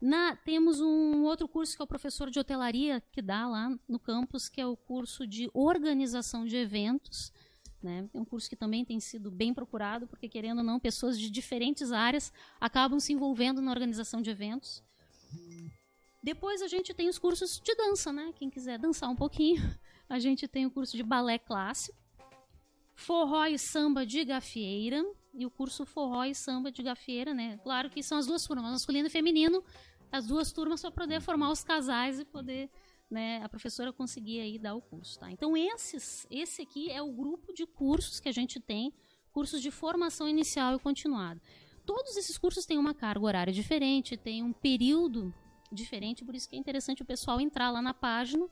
Na, 0.00 0.34
temos 0.34 0.80
um 0.80 1.22
outro 1.22 1.46
curso 1.46 1.76
que 1.76 1.82
é 1.82 1.84
o 1.84 1.86
professor 1.86 2.28
de 2.28 2.40
hotelaria 2.40 3.00
que 3.12 3.22
dá 3.22 3.46
lá 3.46 3.70
no 3.88 4.00
campus, 4.00 4.48
que 4.48 4.60
é 4.60 4.66
o 4.66 4.76
curso 4.76 5.28
de 5.28 5.48
organização 5.54 6.44
de 6.44 6.56
eventos. 6.56 7.32
Né? 7.84 8.08
É 8.14 8.18
um 8.18 8.24
curso 8.24 8.48
que 8.48 8.56
também 8.56 8.82
tem 8.82 8.98
sido 8.98 9.30
bem 9.30 9.52
procurado, 9.52 10.06
porque, 10.06 10.26
querendo 10.26 10.58
ou 10.58 10.64
não, 10.64 10.80
pessoas 10.80 11.20
de 11.20 11.30
diferentes 11.30 11.92
áreas 11.92 12.32
acabam 12.58 12.98
se 12.98 13.12
envolvendo 13.12 13.60
na 13.60 13.70
organização 13.70 14.22
de 14.22 14.30
eventos. 14.30 14.82
Depois 16.22 16.62
a 16.62 16.66
gente 16.66 16.94
tem 16.94 17.10
os 17.10 17.18
cursos 17.18 17.60
de 17.60 17.74
dança, 17.74 18.10
né? 18.10 18.32
Quem 18.36 18.48
quiser 18.48 18.78
dançar 18.78 19.10
um 19.10 19.14
pouquinho, 19.14 19.60
a 20.08 20.18
gente 20.18 20.48
tem 20.48 20.64
o 20.64 20.70
curso 20.70 20.96
de 20.96 21.02
balé 21.02 21.38
clássico, 21.38 21.98
forró 22.94 23.44
e 23.44 23.58
samba 23.58 24.06
de 24.06 24.24
gafieira 24.24 25.04
e 25.34 25.44
o 25.44 25.50
curso 25.50 25.84
forró 25.84 26.24
e 26.24 26.34
samba 26.34 26.72
de 26.72 26.82
gafieira, 26.82 27.34
né? 27.34 27.58
Claro 27.58 27.90
que 27.90 28.02
são 28.02 28.16
as 28.16 28.26
duas 28.26 28.46
turmas, 28.46 28.72
masculino 28.72 29.08
e 29.08 29.10
feminino, 29.10 29.62
as 30.10 30.26
duas 30.26 30.50
turmas 30.52 30.80
para 30.80 30.90
poder 30.90 31.20
formar 31.20 31.50
os 31.50 31.62
casais 31.62 32.18
e 32.18 32.24
poder 32.24 32.70
né, 33.10 33.42
a 33.42 33.48
professora 33.48 33.92
conseguir 33.92 34.40
aí 34.40 34.58
dar 34.58 34.74
o 34.74 34.80
curso, 34.80 35.18
tá? 35.18 35.30
Então 35.30 35.56
esses, 35.56 36.26
esse 36.30 36.62
aqui 36.62 36.90
é 36.90 37.00
o 37.02 37.12
grupo 37.12 37.52
de 37.52 37.66
cursos 37.66 38.18
que 38.20 38.28
a 38.28 38.32
gente 38.32 38.58
tem 38.60 38.92
cursos 39.32 39.60
de 39.62 39.70
formação 39.70 40.28
inicial 40.28 40.74
e 40.76 40.78
continuada. 40.78 41.40
Todos 41.86 42.16
esses 42.16 42.38
cursos 42.38 42.64
têm 42.66 42.78
uma 42.78 42.94
carga 42.94 43.24
horária 43.24 43.52
diferente, 43.52 44.16
têm 44.16 44.42
um 44.42 44.52
período 44.52 45.32
diferente, 45.70 46.24
por 46.24 46.34
isso 46.34 46.48
que 46.48 46.56
é 46.56 46.58
interessante 46.58 47.02
o 47.02 47.04
pessoal 47.04 47.40
entrar 47.40 47.70
lá 47.70 47.82
na 47.82 47.92
página 47.92 48.48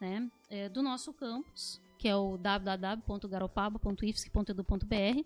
né, 0.00 0.30
é, 0.50 0.68
do 0.68 0.82
nosso 0.82 1.12
campus, 1.14 1.80
que 1.98 2.06
é 2.08 2.14
o 2.16 2.36
www.garopaba.ifsc.edu.br. 2.36 5.24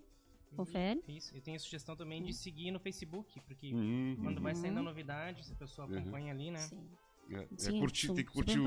Confere. 0.55 1.03
Isso. 1.07 1.35
E 1.37 1.41
tem 1.41 1.55
a 1.55 1.59
sugestão 1.59 1.95
também 1.95 2.23
de 2.23 2.33
seguir 2.33 2.71
no 2.71 2.79
Facebook, 2.79 3.39
porque 3.41 3.71
Uhum, 3.73 4.17
quando 4.21 4.41
vai 4.41 4.53
Uhum. 4.53 4.61
saindo 4.61 4.79
a 4.79 4.83
novidade, 4.83 5.45
se 5.45 5.53
a 5.53 5.55
pessoa 5.55 5.87
Uhum. 5.87 5.97
acompanha 5.99 6.33
ali, 6.33 6.49
né? 6.49 6.59
Sim. 6.59 6.89
É, 7.31 7.47
é 7.67 7.79
curtir, 7.79 8.07
tem 8.07 8.25
que 8.25 8.31
curtir, 8.31 8.59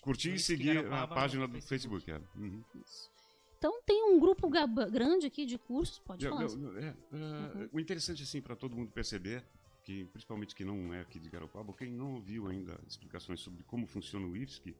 curtir 0.00 0.34
e 0.34 0.38
seguir 0.38 0.78
a 0.92 1.06
página 1.06 1.46
do 1.48 1.60
Facebook. 1.62 2.10
é. 2.10 2.20
Uhum. 2.36 2.62
Isso. 2.84 3.10
Então 3.58 3.80
tem 3.84 4.02
um 4.04 4.18
grupo 4.18 4.48
grande 4.48 5.26
aqui 5.26 5.44
de 5.44 5.58
cursos, 5.58 5.98
pode 5.98 6.24
Eu- 6.24 6.32
falar. 6.32 6.44
eu- 6.44 6.78
é, 6.78 6.88
é, 6.88 7.68
O 7.72 7.78
interessante, 7.78 8.22
assim, 8.22 8.40
para 8.40 8.56
todo 8.56 8.74
mundo 8.74 8.90
perceber, 8.90 9.44
que 9.84 10.04
principalmente 10.06 10.54
quem 10.54 10.64
não 10.66 10.92
é 10.94 11.00
aqui 11.00 11.18
de 11.18 11.28
Garopaba, 11.28 11.72
quem 11.74 11.90
não 11.92 12.14
ouviu 12.14 12.46
ainda 12.48 12.78
explicações 12.86 13.40
sobre 13.40 13.62
como 13.64 13.86
funciona 13.86 14.26
o 14.26 14.36
IFSC, 14.36 14.74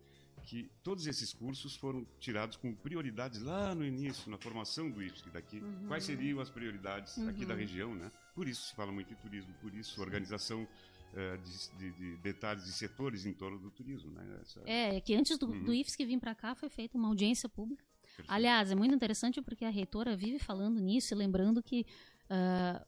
que 0.44 0.70
todos 0.82 1.06
esses 1.06 1.34
cursos 1.34 1.76
foram 1.76 2.06
tirados 2.18 2.56
com 2.56 2.74
prioridades 2.74 3.42
lá 3.42 3.74
no 3.74 3.84
início, 3.84 4.30
na 4.30 4.38
formação 4.38 4.90
do 4.90 5.02
IFSC 5.02 5.28
daqui. 5.30 5.60
Uhum. 5.60 5.86
Quais 5.86 6.04
seriam 6.04 6.40
as 6.40 6.48
prioridades 6.48 7.18
aqui 7.28 7.44
da 7.44 7.52
Uhum. 7.52 7.60
região, 7.60 7.94
né? 7.94 8.10
Por 8.34 8.48
isso 8.48 8.68
se 8.68 8.74
fala 8.74 8.90
muito 8.90 9.12
em 9.12 9.16
turismo, 9.16 9.52
por 9.60 9.74
isso 9.74 10.00
organização 10.00 10.66
de, 11.12 11.78
de- 11.78 11.92
de 11.92 12.16
detalhes 12.18 12.66
e 12.66 12.72
setores 12.72 13.26
em 13.26 13.32
torno 13.32 13.58
do 13.58 13.70
turismo, 13.70 14.10
né? 14.12 14.38
Essa- 14.42 14.62
É, 14.66 14.96
é 14.96 15.00
que 15.00 15.14
antes 15.14 15.36
do, 15.38 15.46
Uhum. 15.46 15.64
do 15.64 15.74
IFSC 15.74 16.04
vir 16.04 16.20
para 16.20 16.34
cá 16.34 16.54
foi 16.54 16.68
feita 16.68 16.96
uma 16.96 17.08
audiência 17.08 17.48
pública. 17.48 17.84
perfeito. 18.02 18.30
Aliás, 18.32 18.70
é 18.70 18.74
muito 18.74 18.94
interessante 18.94 19.40
porque 19.42 19.64
a 19.64 19.70
reitora 19.70 20.16
vive 20.16 20.38
falando 20.38 20.78
nisso 20.80 21.14
e 21.14 21.16
lembrando 21.16 21.62
que 21.62 21.84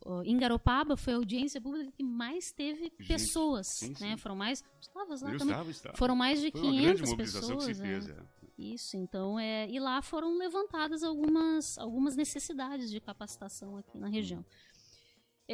ó, 0.04 0.22
em 0.22 0.36
Garopaba 0.38 0.96
foi 0.96 1.12
a 1.14 1.16
audiência 1.16 1.60
pública 1.60 1.90
que 1.92 2.02
mais 2.04 2.52
teve 2.52 2.92
Gente, 2.98 3.06
pessoas, 3.08 3.66
sim, 3.66 3.88
né? 4.00 4.12
sim. 4.12 4.16
Foram 4.16 4.36
mais, 4.36 4.62
estavas 4.80 5.20
lá 5.22 5.32
Eu 5.32 5.38
também. 5.38 5.52
estava, 5.54 5.70
estava. 5.70 5.96
Foram 5.96 6.14
mais 6.16 6.40
de 6.40 6.50
Foi 6.52 6.60
uma 6.60 6.70
grande 6.72 6.86
500 7.02 7.10
mobilização 7.10 7.48
pessoas, 7.56 7.66
que 7.66 7.74
se 7.74 7.82
né? 7.82 7.88
fez. 7.88 8.08
é. 8.08 8.16
Isso, 8.58 8.96
então 8.96 9.40
é 9.40 9.68
e 9.68 9.80
lá 9.80 10.00
foram 10.02 10.36
levantadas 10.36 11.02
algumas 11.02 11.76
algumas 11.78 12.14
necessidades 12.14 12.90
de 12.90 13.00
capacitação 13.00 13.76
aqui 13.78 13.98
na 13.98 14.06
região. 14.08 14.44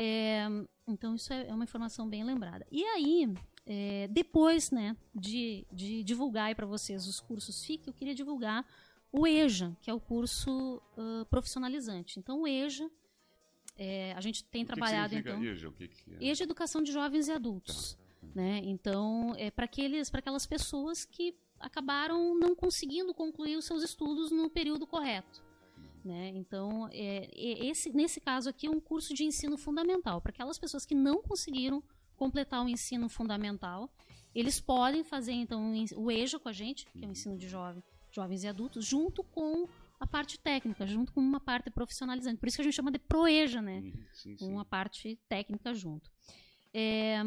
É, 0.01 0.47
então 0.87 1.17
isso 1.17 1.33
é, 1.33 1.49
é 1.49 1.55
uma 1.55 1.65
informação 1.65 2.09
bem 2.09 2.23
lembrada. 2.23 2.65
E 2.71 2.85
aí 2.85 3.35
é, 3.67 4.07
depois, 4.09 4.71
né, 4.71 4.97
de, 5.13 5.67
de 5.73 6.05
divulgar 6.05 6.55
para 6.55 6.67
vocês 6.67 7.07
os 7.09 7.19
cursos 7.19 7.65
FIC, 7.65 7.89
eu 7.89 7.93
queria 7.93 8.15
divulgar 8.15 8.65
o 9.11 9.27
EJA, 9.27 9.77
que 9.81 9.91
é 9.91 9.95
o 9.95 9.99
curso 9.99 10.81
ah, 10.97 11.27
profissionalizante. 11.29 12.19
Então 12.21 12.43
o 12.43 12.47
EJA 12.47 12.89
é, 13.77 14.13
a 14.15 14.21
gente 14.21 14.45
tem 14.45 14.63
O 14.63 14.67
que 14.67 14.73
que 14.73 14.77
trabalhado 14.77 15.15
significa 15.15 15.37
então 15.37 15.53
EJA? 15.53 15.69
O 15.69 15.73
que 15.73 15.89
que 15.89 16.15
é? 16.15 16.31
EJA 16.31 16.45
Educação 16.45 16.83
de 16.83 16.93
Jovens 16.93 17.29
e 17.29 17.33
Adultos. 17.33 17.99
Né? 18.35 18.61
Então, 18.65 19.35
é 19.37 19.51
para 19.51 19.65
aquelas 19.65 20.47
pessoas 20.47 21.05
que 21.05 21.35
acabaram 21.59 22.39
não 22.39 22.55
conseguindo 22.55 23.13
concluir 23.15 23.57
os 23.57 23.65
seus 23.65 23.83
estudos 23.83 24.31
no 24.31 24.49
período 24.49 24.87
correto. 24.87 25.43
Né? 26.05 26.33
Então, 26.35 26.89
é, 26.93 27.29
esse, 27.35 27.91
nesse 27.91 28.21
caso 28.21 28.49
aqui, 28.49 28.67
é 28.67 28.71
um 28.71 28.81
curso 28.81 29.15
de 29.15 29.25
ensino 29.25 29.57
fundamental. 29.57 30.21
Para 30.21 30.31
aquelas 30.31 30.59
pessoas 30.59 30.85
que 30.87 30.95
não 30.95 31.23
conseguiram 31.23 31.83
completar 32.17 32.65
o 32.65 32.69
ensino 32.69 33.09
fundamental, 33.09 33.91
eles 34.35 34.61
podem 34.61 35.05
fazer, 35.05 35.33
então, 35.33 35.73
o 35.97 36.11
EJA 36.11 36.39
com 36.39 36.49
a 36.49 36.53
gente, 36.53 36.87
que 36.87 37.05
é 37.05 37.09
o 37.09 37.11
ensino 37.11 37.37
de 37.37 37.49
jovem, 37.49 37.83
jovens 38.11 38.45
e 38.45 38.49
adultos, 38.49 38.85
junto 38.85 39.23
com 39.25 39.69
a 40.01 40.07
parte 40.07 40.39
técnica, 40.39 40.87
junto 40.87 41.13
com 41.13 41.21
uma 41.21 41.41
parte 41.41 41.71
profissionalizante. 41.71 42.39
Por 42.39 42.49
isso 42.49 42.57
que 42.57 42.63
a 42.63 42.65
gente 42.65 42.75
chama 42.75 42.93
de 42.93 42.99
ProEJA, 42.99 43.61
né? 43.61 43.81
Uhum, 43.81 44.05
sim, 44.13 44.37
sim. 44.37 44.53
uma 44.53 44.65
parte 44.65 45.19
técnica 45.29 45.75
junto. 45.75 46.11
É, 46.73 47.19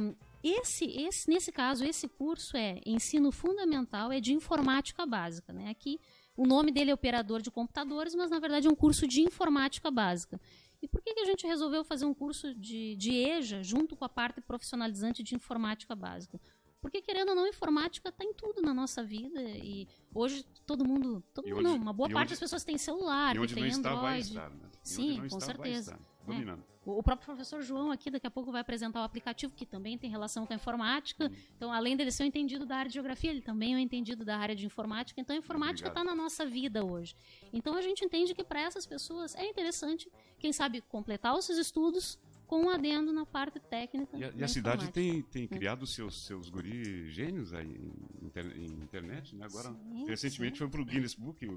esse, 0.43 0.85
esse, 0.85 1.29
nesse 1.29 1.51
caso, 1.51 1.83
esse 1.83 2.07
curso 2.07 2.55
é 2.55 2.79
ensino 2.85 3.31
fundamental, 3.31 4.11
é 4.11 4.19
de 4.19 4.33
informática 4.33 5.05
básica. 5.05 5.51
Né? 5.51 5.69
Aqui, 5.69 5.99
o 6.41 6.45
nome 6.47 6.71
dele 6.71 6.91
é 6.91 6.93
operador 6.93 7.41
de 7.41 7.51
computadores, 7.51 8.15
mas 8.15 8.29
na 8.31 8.39
verdade 8.39 8.67
é 8.67 8.71
um 8.71 8.75
curso 8.75 9.07
de 9.07 9.21
informática 9.21 9.91
básica. 9.91 10.39
E 10.81 10.87
por 10.87 11.01
que, 11.01 11.13
que 11.13 11.19
a 11.19 11.25
gente 11.25 11.45
resolveu 11.45 11.83
fazer 11.83 12.05
um 12.05 12.13
curso 12.13 12.55
de, 12.55 12.95
de 12.95 13.11
EJA 13.15 13.61
junto 13.61 13.95
com 13.95 14.03
a 14.03 14.09
parte 14.09 14.41
profissionalizante 14.41 15.21
de 15.21 15.35
informática 15.35 15.93
básica? 15.95 16.39
Porque, 16.81 16.99
querendo 16.99 17.29
ou 17.29 17.35
não, 17.35 17.45
informática 17.47 18.09
está 18.09 18.23
em 18.25 18.33
tudo 18.33 18.59
na 18.63 18.73
nossa 18.73 19.03
vida. 19.03 19.39
E 19.39 19.87
hoje 20.15 20.43
todo 20.65 20.83
mundo. 20.83 21.23
Todo 21.31 21.45
mundo 21.47 21.57
onde- 21.59 21.63
não, 21.67 21.75
uma 21.75 21.93
boa 21.93 22.09
parte 22.09 22.21
onde- 22.21 22.29
das 22.31 22.39
pessoas 22.39 22.63
tem 22.63 22.75
celular, 22.79 23.35
E 23.35 23.39
onde 23.39 23.53
não 23.53 23.61
tem 23.61 23.69
está, 23.71 23.89
vai 23.93 23.97
Android. 24.21 24.29
estar. 24.29 24.49
Né? 24.49 24.69
Sim, 24.83 25.17
com 25.19 25.25
está, 25.27 25.39
certeza. 25.41 25.99
Dominando. 26.25 26.63
O 26.85 26.97
o 26.97 27.03
próprio 27.03 27.25
professor 27.27 27.61
João 27.61 27.91
aqui 27.91 28.09
daqui 28.09 28.25
a 28.25 28.31
pouco 28.31 28.51
vai 28.51 28.61
apresentar 28.61 29.01
o 29.01 29.03
aplicativo 29.03 29.53
que 29.53 29.65
também 29.67 29.97
tem 29.97 30.09
relação 30.09 30.47
com 30.47 30.53
a 30.53 30.55
informática. 30.55 31.25
Uhum. 31.25 31.35
Então, 31.55 31.71
além 31.71 31.95
dele 31.95 32.11
ser 32.11 32.23
um 32.23 32.25
entendido 32.25 32.65
da 32.65 32.77
área 32.77 32.89
de 32.89 32.95
geografia, 32.95 33.29
ele 33.29 33.41
também 33.41 33.73
é 33.73 33.77
um 33.77 33.79
entendido 33.79 34.25
da 34.25 34.37
área 34.37 34.55
de 34.55 34.65
informática. 34.65 35.21
Então, 35.21 35.35
a 35.35 35.39
informática 35.39 35.89
está 35.89 36.03
na 36.03 36.15
nossa 36.15 36.43
vida 36.45 36.83
hoje. 36.83 37.15
Então, 37.53 37.75
a 37.75 37.81
gente 37.81 38.03
entende 38.03 38.33
que 38.33 38.43
para 38.43 38.61
essas 38.61 38.87
pessoas 38.87 39.35
é 39.35 39.45
interessante, 39.47 40.11
quem 40.39 40.51
sabe, 40.51 40.81
completar 40.81 41.35
os 41.35 41.45
seus 41.45 41.59
estudos 41.59 42.17
com 42.47 42.63
um 42.63 42.69
adendo 42.69 43.13
na 43.13 43.25
parte 43.25 43.59
técnica. 43.61 44.17
E 44.17 44.25
a, 44.25 44.31
e 44.35 44.43
a 44.43 44.47
cidade 44.47 44.91
tem, 44.91 45.21
tem 45.21 45.47
criado 45.47 45.87
seus, 45.87 46.25
seus 46.25 46.49
guri 46.49 47.09
gênios 47.09 47.53
aí 47.53 47.65
em, 47.65 48.25
inter- 48.25 48.57
em 48.57 48.65
internet, 48.65 49.35
né? 49.35 49.45
Agora, 49.45 49.69
Sim, 49.69 50.05
recentemente 50.05 50.53
sim. 50.55 50.57
foi 50.57 50.67
pro 50.67 50.83
Guinness 50.83 51.13
Book 51.13 51.47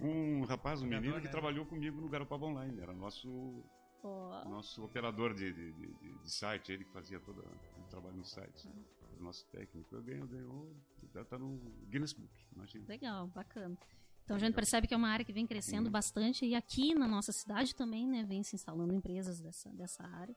um 0.00 0.42
rapaz, 0.44 0.82
um 0.82 0.86
menino 0.86 1.14
que 1.14 1.24
né? 1.26 1.30
trabalhou 1.30 1.64
comigo 1.64 1.98
no 1.98 2.08
Garopaba 2.10 2.44
Online. 2.44 2.78
Era 2.78 2.92
nosso, 2.92 3.64
Ó, 4.08 4.44
nosso 4.48 4.84
operador 4.84 5.34
de, 5.34 5.52
de, 5.52 5.72
de- 5.72 5.94
de- 5.94 6.30
site, 6.30 6.72
ele 6.72 6.84
que 6.84 6.90
fazia 6.92 7.18
todo 7.20 7.38
o 7.40 7.82
trabalho 7.90 8.16
no 8.16 8.24
site. 8.24 8.68
O 9.18 9.22
nosso 9.22 9.46
técnico. 9.46 9.94
Eu 9.94 10.02
ganhei, 10.02 10.26
ganhou, 10.26 10.68
já 11.12 11.24
tá 11.24 11.38
no 11.38 11.56
Guinness 11.88 12.12
Book, 12.12 12.30
imagina. 12.54 12.84
Legal, 12.88 13.26
bacana. 13.28 13.76
Então 14.24 14.36
a 14.36 14.40
gente 14.40 14.54
percebe 14.54 14.86
que 14.86 14.94
é 14.94 14.96
uma 14.96 15.08
área 15.08 15.24
que 15.24 15.32
vem 15.32 15.46
crescendo 15.46 15.90
bastante 15.90 16.46
e 16.46 16.54
aqui 16.54 16.94
na 16.94 17.06
nossa 17.06 17.30
cidade 17.30 17.74
também, 17.74 18.06
né, 18.08 18.24
vem 18.24 18.42
se 18.42 18.56
instalando 18.56 18.92
empresas 18.94 19.38
dessa, 19.40 19.68
dessa 19.70 20.02
área. 20.02 20.34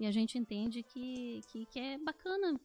E 0.00 0.06
a 0.06 0.10
gente 0.10 0.36
entende 0.38 0.82
que, 0.82 1.40
que, 1.48 1.66
que 1.66 1.78
é 1.78 1.98
bacana 1.98 2.58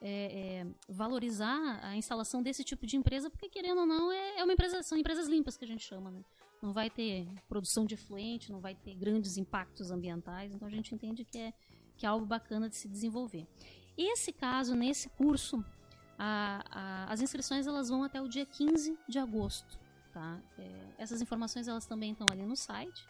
é, 0.00 0.62
é, 0.62 0.66
valorizar 0.88 1.80
a 1.82 1.96
instalação 1.96 2.42
desse 2.42 2.62
tipo 2.62 2.86
de 2.86 2.96
empresa, 2.96 3.28
porque 3.30 3.48
querendo 3.48 3.80
ou 3.80 3.86
não, 3.86 4.12
é, 4.12 4.38
é 4.38 4.44
uma 4.44 4.52
empresa, 4.52 4.82
são 4.82 4.96
empresas 4.96 5.28
limpas 5.28 5.56
que 5.56 5.64
a 5.64 5.68
gente 5.68 5.82
chama, 5.84 6.10
né? 6.10 6.22
Não 6.60 6.72
vai 6.72 6.90
ter 6.90 7.26
produção 7.48 7.84
de 7.86 7.94
efluente, 7.94 8.50
não 8.50 8.60
vai 8.60 8.74
ter 8.74 8.94
grandes 8.94 9.36
impactos 9.36 9.90
ambientais, 9.90 10.52
então 10.54 10.66
a 10.66 10.70
gente 10.70 10.94
entende 10.94 11.24
que 11.24 11.38
é, 11.38 11.52
que 11.96 12.04
é 12.04 12.08
algo 12.08 12.26
bacana 12.26 12.68
de 12.68 12.76
se 12.76 12.88
desenvolver. 12.88 13.46
Esse 13.96 14.32
caso, 14.32 14.74
nesse 14.74 15.08
curso, 15.10 15.64
a- 16.18 16.64
a- 16.70 17.12
as 17.12 17.20
inscrições 17.20 17.66
elas 17.66 17.88
vão 17.88 18.02
até 18.02 18.20
o 18.20 18.28
dia 18.28 18.44
15 18.46 18.98
de 19.08 19.18
agosto. 19.18 19.78
Tá? 20.12 20.40
É, 20.58 20.94
essas 20.98 21.20
informações 21.22 21.68
elas 21.68 21.86
também 21.86 22.12
estão 22.12 22.26
ali 22.30 22.44
no 22.44 22.56
site. 22.56 23.06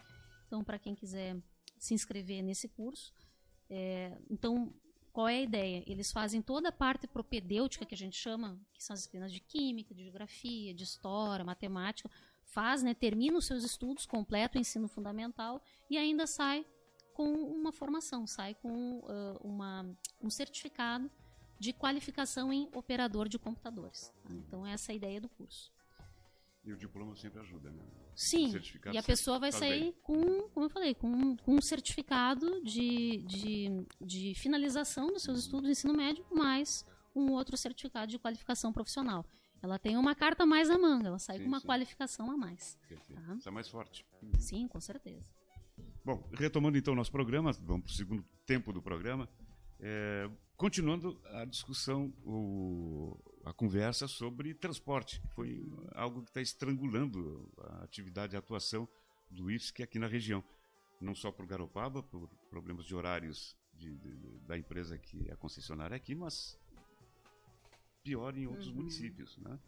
Então, 0.46 0.62
para 0.62 0.78
quem 0.78 0.94
quiser 0.94 1.36
se 1.78 1.94
inscrever 1.94 2.42
nesse 2.42 2.68
curso, 2.68 3.14
é, 3.70 4.16
então 4.30 4.72
qual 5.12 5.26
é 5.28 5.36
a 5.36 5.42
ideia? 5.42 5.82
Eles 5.86 6.12
fazem 6.12 6.40
toda 6.42 6.68
a 6.68 6.72
parte 6.72 7.06
propedêutica 7.06 7.84
que 7.86 7.94
a 7.94 7.98
gente 7.98 8.16
chama, 8.16 8.58
que 8.74 8.82
são 8.84 8.94
as 8.94 9.00
disciplinas 9.00 9.32
de 9.32 9.40
química, 9.40 9.94
de 9.94 10.02
geografia, 10.04 10.72
de 10.74 10.84
história, 10.84 11.44
matemática, 11.44 12.10
faz, 12.48 12.82
né, 12.82 12.94
termina 12.94 13.38
os 13.38 13.46
seus 13.46 13.62
estudos, 13.62 14.06
completa 14.06 14.58
o 14.58 14.60
ensino 14.60 14.88
fundamental 14.88 15.62
e 15.88 15.96
ainda 15.96 16.26
sai 16.26 16.66
com 17.12 17.32
uma 17.32 17.72
formação, 17.72 18.26
sai 18.26 18.54
com 18.54 19.02
ah, 19.06 19.38
uma, 19.42 19.96
um 20.20 20.30
certificado 20.30 21.10
de 21.58 21.72
qualificação 21.72 22.52
em 22.52 22.68
operador 22.74 23.28
de 23.28 23.38
computadores. 23.38 24.12
tá? 24.22 24.30
Então 24.32 24.66
essa 24.66 24.90
é 24.90 24.94
a 24.94 24.96
ideia 24.96 25.20
do 25.20 25.28
curso. 25.28 25.72
E 26.64 26.72
o 26.72 26.76
diploma 26.76 27.16
sempre 27.16 27.40
ajuda, 27.40 27.70
né? 27.70 27.82
Sim, 28.14 28.52
e 28.92 28.98
a 28.98 29.02
pessoa 29.02 29.38
vai 29.38 29.52
sair 29.52 29.80
bem. 29.80 29.92
com, 30.02 30.48
como 30.48 30.66
eu 30.66 30.70
falei, 30.70 30.94
com, 30.94 31.36
com 31.36 31.54
um 31.54 31.62
certificado 31.62 32.60
de, 32.62 33.18
de, 33.22 33.86
de 34.00 34.34
finalização 34.34 35.12
dos 35.12 35.22
seus 35.22 35.38
estudos 35.38 35.66
de 35.66 35.72
ensino 35.72 35.94
médio, 35.94 36.26
mais 36.30 36.84
um 37.14 37.30
outro 37.32 37.56
certificado 37.56 38.10
de 38.10 38.18
qualificação 38.18 38.72
profissional. 38.72 39.24
Ela 39.62 39.78
tem 39.78 39.96
uma 39.96 40.14
carta 40.14 40.44
a 40.44 40.46
mais 40.46 40.68
na 40.68 40.78
manga, 40.78 41.08
ela 41.08 41.18
sai 41.18 41.38
Sim, 41.38 41.42
com 41.44 41.48
uma 41.48 41.60
sim. 41.60 41.66
qualificação 41.66 42.30
a 42.30 42.36
mais. 42.36 42.78
Tá. 42.88 43.34
Está 43.34 43.50
mais 43.50 43.68
forte. 43.68 44.06
Sim, 44.38 44.68
com 44.68 44.80
certeza. 44.80 45.28
Bom, 46.04 46.28
retomando 46.32 46.78
então 46.78 46.92
o 46.94 46.96
nosso 46.96 47.10
programa, 47.12 47.52
vamos 47.52 47.84
para 47.86 47.92
o 47.92 47.96
segundo 47.96 48.24
tempo 48.46 48.72
do 48.72 48.80
programa. 48.80 49.28
É, 49.80 50.28
continuando 50.56 51.20
a 51.26 51.44
discussão, 51.44 52.12
o- 52.24 53.16
a 53.44 53.52
conversa 53.52 54.08
sobre 54.08 54.54
transporte, 54.54 55.20
que 55.20 55.28
foi 55.34 55.72
algo 55.92 56.22
que 56.22 56.30
está 56.30 56.40
estrangulando 56.40 57.50
a 57.58 57.84
atividade 57.84 58.34
e 58.34 58.36
a 58.36 58.38
atuação 58.38 58.88
do 59.30 59.50
IFSC 59.50 59.82
aqui 59.82 59.98
na 59.98 60.06
região. 60.06 60.42
Não 61.00 61.14
só 61.14 61.30
por 61.30 61.46
Garopaba, 61.46 62.02
por 62.02 62.28
problemas 62.50 62.84
de 62.86 62.94
horários 62.94 63.56
de- 63.74 63.96
de- 63.98 64.38
da 64.46 64.58
empresa 64.58 64.98
que 64.98 65.28
é 65.28 65.32
a 65.32 65.36
concessionária 65.36 65.96
aqui, 65.96 66.14
mas 66.14 66.58
pior 68.08 68.36
em 68.36 68.46
outros 68.46 68.68
Uhum. 68.68 68.76
municípios. 68.76 69.36
Né? 69.38 69.58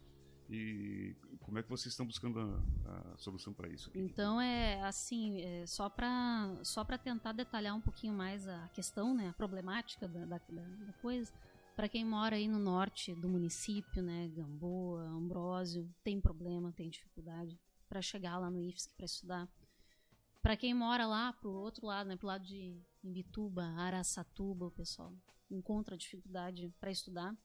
E 0.49 1.15
como 1.41 1.59
é 1.59 1.63
que 1.63 1.69
vocês 1.69 1.93
estão 1.93 2.07
buscando 2.07 2.41
a, 2.41 3.13
a 3.13 3.19
solução 3.19 3.53
para 3.53 3.69
isso? 3.69 3.91
Então 3.95 4.41
é 4.41 4.83
assim, 4.83 5.41
é, 5.43 5.67
só 5.67 5.89
para 5.89 6.59
só 6.65 6.83
para 6.85 6.99
tentar 6.99 7.33
detalhar 7.33 7.77
um 7.77 7.81
pouquinho 7.81 8.15
mais 8.15 8.49
a 8.49 8.69
questão, 8.69 9.15
né, 9.15 9.29
a 9.29 9.33
problemática 9.33 10.09
da, 10.09 10.25
da, 10.25 10.39
da 10.39 10.93
coisa. 11.01 11.33
Para 11.77 11.89
quem 11.89 12.05
mora 12.05 12.37
aí 12.37 12.49
no 12.49 12.59
norte 12.59 13.15
do 13.15 13.29
município, 13.29 14.03
né, 14.03 14.29
Gamboa, 14.35 15.03
Ambrósio, 15.05 15.89
tem 16.03 16.21
problema, 16.21 16.73
tem 16.73 16.91
dificuldade 16.91 17.59
para 17.89 18.03
chegar 18.03 18.39
lá 18.39 18.51
no 18.51 18.61
IFSC 18.61 18.93
para 18.97 19.07
estudar. 19.07 19.49
Para 20.43 20.57
quem 20.57 20.75
mora 20.75 21.07
lá 21.07 21.33
pro 21.33 21.51
outro 21.53 21.87
lado, 21.87 22.09
né, 22.09 22.17
pro 22.17 22.27
lado 22.27 22.45
de 22.45 22.77
Imbituba, 23.05 23.63
Araçatuba, 23.77 24.67
o 24.67 24.71
pessoal 24.71 25.13
encontra 25.51 25.97
dificuldade 25.97 26.73
para 26.81 26.91
estudar. 26.91 27.37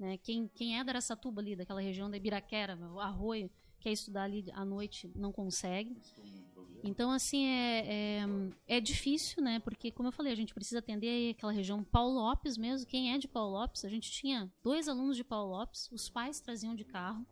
Né? 0.00 0.16
Quem, 0.16 0.48
quem 0.48 0.78
é 0.78 0.82
da 0.82 0.92
Araçatuba 0.92 1.42
ali, 1.42 1.54
daquela 1.54 1.80
região 1.80 2.10
da 2.10 2.16
Ibiraquera, 2.16 2.74
o 2.90 2.98
Arroio, 2.98 3.50
quer 3.78 3.92
estudar 3.92 4.22
ali 4.22 4.46
à 4.52 4.64
noite, 4.64 5.12
não 5.14 5.30
consegue. 5.30 5.94
Então, 6.82 7.10
assim, 7.10 7.44
é, 7.44 7.86
é, 7.86 8.76
é, 8.78 8.80
difícil, 8.80 9.42
né? 9.42 9.60
Porque, 9.60 9.90
como 9.90 10.08
eu 10.08 10.12
falei, 10.12 10.32
a 10.32 10.36
gente 10.36 10.54
precisa 10.54 10.78
atender 10.78 11.32
aquela 11.32 11.52
região 11.52 11.84
Paulo 11.84 12.14
Lopes 12.14 12.56
mesmo. 12.56 12.86
Quem 12.86 13.12
é 13.12 13.18
de 13.18 13.28
Paulo 13.28 13.52
Lopes? 13.52 13.84
A 13.84 13.90
gente 13.90 14.10
tinha 14.10 14.50
dois 14.62 14.88
alunos 14.88 15.16
de 15.16 15.22
Paulo 15.22 15.50
Lopes, 15.50 15.90
os 15.92 16.08
pais 16.08 16.40
traziam 16.40 16.74
de 16.74 16.84
carro. 16.84 17.26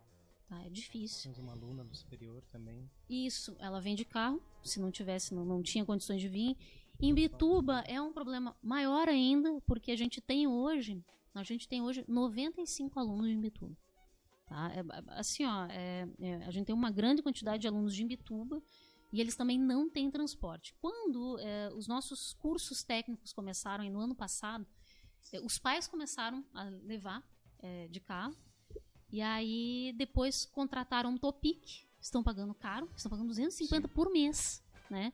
Tá? 0.47 0.63
É 0.63 0.69
difícil. 0.69 1.23
Temos 1.23 1.39
uma 1.39 1.53
aluna 1.53 1.83
do 1.83 1.95
superior 1.95 2.43
também. 2.51 2.87
Isso, 3.09 3.55
ela 3.57 3.81
vem 3.81 3.95
de 3.95 4.05
carro. 4.05 4.39
Se 4.63 4.79
não 4.79 4.91
tivesse, 4.91 5.33
não, 5.33 5.43
não 5.43 5.63
tinha 5.63 5.83
condições 5.83 6.21
de 6.21 6.27
vir. 6.27 6.55
Em 7.01 7.13
Bituba 7.13 7.79
é 7.87 7.99
um 7.99 8.13
problema 8.13 8.55
maior 8.61 9.07
ainda, 9.07 9.59
porque 9.65 9.91
a 9.91 9.95
gente 9.95 10.21
tem 10.21 10.47
hoje 10.47 11.03
a 11.33 11.43
gente 11.43 11.67
tem 11.67 11.81
hoje 11.81 12.03
95 12.07 12.99
alunos 12.99 13.27
de 13.27 13.33
Imbituba. 13.33 13.75
Tá? 14.45 14.71
É, 14.73 14.83
assim, 15.19 15.45
ó, 15.45 15.65
é, 15.65 16.07
é, 16.19 16.35
a 16.45 16.51
gente 16.51 16.65
tem 16.65 16.75
uma 16.75 16.91
grande 16.91 17.21
quantidade 17.21 17.61
de 17.61 17.67
alunos 17.67 17.93
de 17.93 18.03
Imbituba 18.03 18.61
e 19.11 19.21
eles 19.21 19.35
também 19.35 19.59
não 19.59 19.89
têm 19.89 20.09
transporte. 20.09 20.75
Quando 20.81 21.39
é, 21.39 21.69
os 21.73 21.87
nossos 21.87 22.33
cursos 22.33 22.83
técnicos 22.83 23.31
começaram 23.31 23.83
no 23.89 23.99
ano 23.99 24.15
passado, 24.15 24.65
é, 25.31 25.39
os 25.41 25.59
pais 25.59 25.87
começaram 25.87 26.43
a 26.53 26.63
levar 26.63 27.23
é, 27.59 27.87
de 27.87 27.99
carro 27.99 28.35
e 29.11 29.21
aí 29.21 29.93
depois 29.97 30.45
contrataram 30.45 31.11
um 31.11 31.17
Topic, 31.17 31.87
estão 31.99 32.23
pagando 32.23 32.53
caro, 32.53 32.89
estão 32.95 33.09
pagando 33.09 33.27
250 33.27 33.87
Sim. 33.87 33.93
por 33.93 34.11
mês, 34.11 34.63
né? 34.89 35.13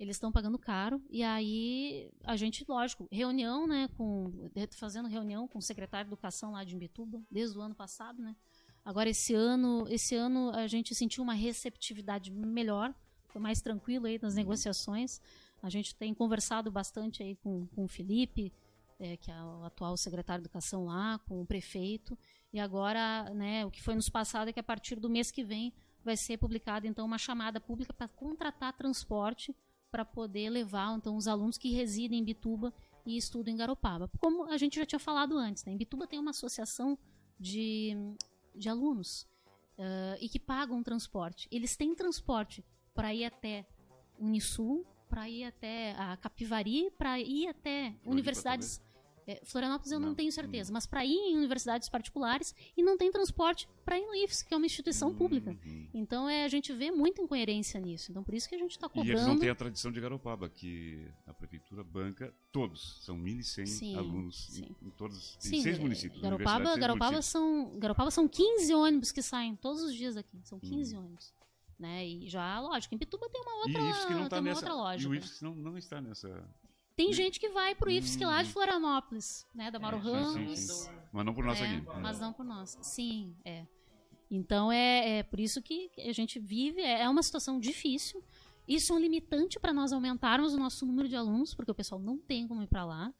Eles 0.00 0.16
estão 0.16 0.32
pagando 0.32 0.58
caro. 0.58 0.98
E 1.10 1.22
aí, 1.22 2.10
a 2.24 2.34
gente, 2.34 2.64
lógico, 2.66 3.06
reunião, 3.12 3.66
né? 3.66 3.86
Com, 3.98 4.32
fazendo 4.70 5.06
reunião 5.06 5.46
com 5.46 5.58
o 5.58 5.62
secretário 5.62 6.06
de 6.06 6.14
Educação 6.14 6.52
lá 6.52 6.64
de 6.64 6.74
Imbituba, 6.74 7.22
desde 7.30 7.58
o 7.58 7.60
ano 7.60 7.74
passado, 7.74 8.22
né? 8.22 8.34
Agora, 8.82 9.10
esse 9.10 9.34
ano, 9.34 9.86
esse 9.90 10.14
ano 10.14 10.52
a 10.54 10.66
gente 10.66 10.94
sentiu 10.94 11.22
uma 11.22 11.34
receptividade 11.34 12.32
melhor, 12.32 12.94
foi 13.28 13.42
mais 13.42 13.60
tranquilo 13.60 14.06
aí 14.06 14.18
nas 14.20 14.34
negociações. 14.34 15.20
A 15.62 15.68
gente 15.68 15.94
tem 15.94 16.14
conversado 16.14 16.70
bastante 16.70 17.22
aí 17.22 17.36
com, 17.36 17.66
com 17.66 17.84
o 17.84 17.88
Felipe, 17.88 18.50
é, 18.98 19.18
que 19.18 19.30
é 19.30 19.42
o 19.42 19.64
atual 19.64 19.98
secretário 19.98 20.40
de 20.40 20.46
Educação 20.46 20.86
lá, 20.86 21.18
com 21.28 21.42
o 21.42 21.46
prefeito. 21.46 22.18
E 22.54 22.58
agora, 22.58 23.28
né, 23.34 23.66
o 23.66 23.70
que 23.70 23.82
foi 23.82 23.94
nos 23.94 24.08
passado 24.08 24.48
é 24.48 24.52
que 24.52 24.60
a 24.60 24.62
partir 24.62 24.98
do 24.98 25.10
mês 25.10 25.30
que 25.30 25.44
vem 25.44 25.74
vai 26.02 26.16
ser 26.16 26.38
publicada 26.38 26.86
então 26.86 27.04
uma 27.04 27.18
chamada 27.18 27.60
pública 27.60 27.92
para 27.92 28.08
contratar 28.08 28.72
transporte 28.72 29.54
para 29.90 30.04
poder 30.04 30.48
levar 30.50 30.96
então 30.96 31.16
os 31.16 31.26
alunos 31.26 31.58
que 31.58 31.70
residem 31.70 32.20
em 32.20 32.24
Bituba 32.24 32.72
e 33.04 33.16
estudam 33.16 33.52
em 33.52 33.56
Garopaba. 33.56 34.10
Como 34.18 34.44
a 34.44 34.56
gente 34.56 34.76
já 34.76 34.86
tinha 34.86 34.98
falado 34.98 35.36
antes, 35.36 35.64
né? 35.64 35.72
em 35.72 35.76
Bituba 35.76 36.06
tem 36.06 36.18
uma 36.18 36.30
associação 36.30 36.98
de, 37.38 37.96
de 38.54 38.68
alunos 38.68 39.22
uh, 39.78 40.16
e 40.20 40.28
que 40.28 40.38
pagam 40.38 40.82
transporte. 40.82 41.48
Eles 41.50 41.76
têm 41.76 41.94
transporte 41.94 42.64
para 42.94 43.14
ir 43.14 43.24
até 43.24 43.66
Unisul, 44.18 44.86
para 45.08 45.28
ir 45.28 45.44
até 45.44 45.92
a 45.92 46.16
Capivari, 46.16 46.90
para 46.96 47.18
ir 47.18 47.48
até 47.48 47.94
universidades 48.04 48.80
é, 49.30 49.40
Florianópolis 49.44 49.92
eu 49.92 50.00
não, 50.00 50.08
não 50.08 50.14
tenho 50.14 50.32
certeza, 50.32 50.72
mas 50.72 50.86
para 50.86 51.04
ir 51.04 51.12
em 51.12 51.36
universidades 51.36 51.88
particulares 51.88 52.52
e 52.76 52.82
não 52.82 52.98
tem 52.98 53.12
transporte 53.12 53.68
para 53.84 53.96
ir 53.96 54.04
no 54.04 54.14
IFES, 54.14 54.42
que 54.42 54.52
é 54.52 54.56
uma 54.56 54.66
instituição 54.66 55.10
uhum. 55.10 55.14
pública. 55.14 55.56
Então 55.94 56.28
é, 56.28 56.44
a 56.44 56.48
gente 56.48 56.72
vê 56.72 56.90
muita 56.90 57.22
incoerência 57.22 57.80
nisso. 57.80 58.10
Então 58.10 58.24
por 58.24 58.34
isso 58.34 58.48
que 58.48 58.56
a 58.56 58.58
gente 58.58 58.72
está 58.72 58.88
cobrando. 58.88 59.08
E 59.08 59.12
eles 59.12 59.26
não 59.26 59.38
têm 59.38 59.48
a 59.48 59.54
tradição 59.54 59.92
de 59.92 60.00
Garopaba, 60.00 60.48
que 60.48 61.06
a 61.26 61.32
prefeitura 61.32 61.84
banca 61.84 62.34
todos. 62.50 62.98
São 63.02 63.16
1.100 63.16 63.96
alunos 63.96 64.46
sim. 64.50 64.64
Em, 64.82 64.88
em, 64.88 64.90
todos 64.90 65.38
em 65.44 65.62
seis 65.62 65.78
municípios. 65.78 66.20
Garopaba, 66.20 66.76
Garopaba, 66.76 67.12
municípios. 67.12 67.26
São, 67.26 67.78
Garopaba 67.78 68.10
são 68.10 68.26
15 68.26 68.74
ônibus 68.74 69.12
que 69.12 69.22
saem 69.22 69.54
todos 69.54 69.82
os 69.82 69.94
dias 69.94 70.16
aqui. 70.16 70.40
São 70.42 70.58
15 70.58 70.96
uhum. 70.96 71.04
ônibus. 71.04 71.32
Né? 71.78 72.06
E 72.06 72.28
já, 72.28 72.60
lógico, 72.60 72.94
em 72.94 72.98
Pituba 72.98 73.28
tem 73.30 73.40
uma 73.40 73.54
outra, 73.58 73.80
e 73.80 74.06
que 74.06 74.14
não 74.14 74.28
tá 74.28 74.40
nessa, 74.40 74.60
outra 74.60 74.74
lógica. 74.74 75.08
E 75.08 75.10
o 75.10 75.14
IFSC 75.14 75.44
não, 75.44 75.54
não 75.54 75.78
está 75.78 76.00
nessa 76.00 76.28
tem 77.00 77.14
gente 77.14 77.40
que 77.40 77.48
vai 77.48 77.74
pro 77.74 77.90
IFSC 77.90 78.22
lá 78.26 78.42
de 78.42 78.50
hum. 78.50 78.52
Florianópolis, 78.52 79.46
né? 79.54 79.70
Da 79.70 79.78
Mauro 79.78 79.96
é, 79.96 80.00
Ramos. 80.00 80.58
Sim, 80.60 80.74
sim. 80.74 80.90
Mas 81.10 81.24
não 81.24 81.34
por 81.34 81.44
nós 81.44 81.58
é, 81.58 81.64
aqui. 81.64 81.86
Mas 81.98 82.20
não 82.20 82.32
por 82.32 82.44
nós. 82.44 82.78
Sim, 82.82 83.34
é. 83.42 83.66
Então 84.30 84.70
é, 84.70 85.18
é 85.18 85.22
por 85.22 85.40
isso 85.40 85.62
que 85.62 85.90
a 85.98 86.12
gente 86.12 86.38
vive, 86.38 86.82
é, 86.82 87.02
é 87.02 87.08
uma 87.08 87.22
situação 87.22 87.58
difícil. 87.58 88.22
Isso 88.68 88.92
é 88.92 88.96
um 88.96 88.98
limitante 88.98 89.58
para 89.58 89.72
nós 89.72 89.92
aumentarmos 89.92 90.52
o 90.52 90.58
nosso 90.58 90.84
número 90.84 91.08
de 91.08 91.16
alunos, 91.16 91.54
porque 91.54 91.70
o 91.70 91.74
pessoal 91.74 92.00
não 92.00 92.18
tem 92.18 92.46
como 92.46 92.62
ir 92.62 92.68
para 92.68 92.84
lá. 92.84 93.12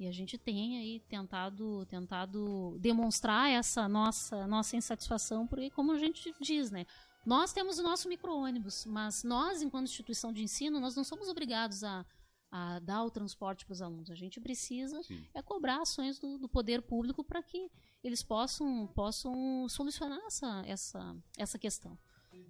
E 0.00 0.06
a 0.06 0.12
gente 0.12 0.36
tem 0.36 0.78
aí 0.78 1.00
tentado, 1.08 1.86
tentado 1.86 2.76
demonstrar 2.80 3.50
essa 3.50 3.88
nossa, 3.88 4.46
nossa 4.48 4.76
insatisfação, 4.76 5.46
porque 5.46 5.70
como 5.70 5.92
a 5.92 5.98
gente 5.98 6.34
diz, 6.40 6.70
né? 6.72 6.86
Nós 7.24 7.52
temos 7.52 7.78
o 7.78 7.82
nosso 7.82 8.08
micro-ônibus, 8.08 8.84
mas 8.86 9.22
nós, 9.22 9.60
enquanto 9.62 9.86
instituição 9.86 10.32
de 10.32 10.42
ensino, 10.42 10.80
nós 10.80 10.96
não 10.96 11.04
somos 11.04 11.28
obrigados 11.28 11.84
a, 11.84 12.04
a 12.50 12.78
dar 12.78 13.04
o 13.04 13.10
transporte 13.10 13.64
para 13.64 13.72
os 13.72 13.82
alunos. 13.82 14.10
A 14.10 14.14
gente 14.14 14.40
precisa 14.40 15.00
é 15.34 15.42
cobrar 15.42 15.82
ações 15.82 16.18
do, 16.18 16.38
do 16.38 16.48
poder 16.48 16.82
público 16.82 17.22
para 17.22 17.42
que 17.42 17.70
eles 18.02 18.22
possam, 18.22 18.86
possam 18.88 19.68
solucionar 19.68 20.20
essa, 20.26 20.62
essa, 20.66 21.16
essa 21.36 21.58
questão. 21.58 21.98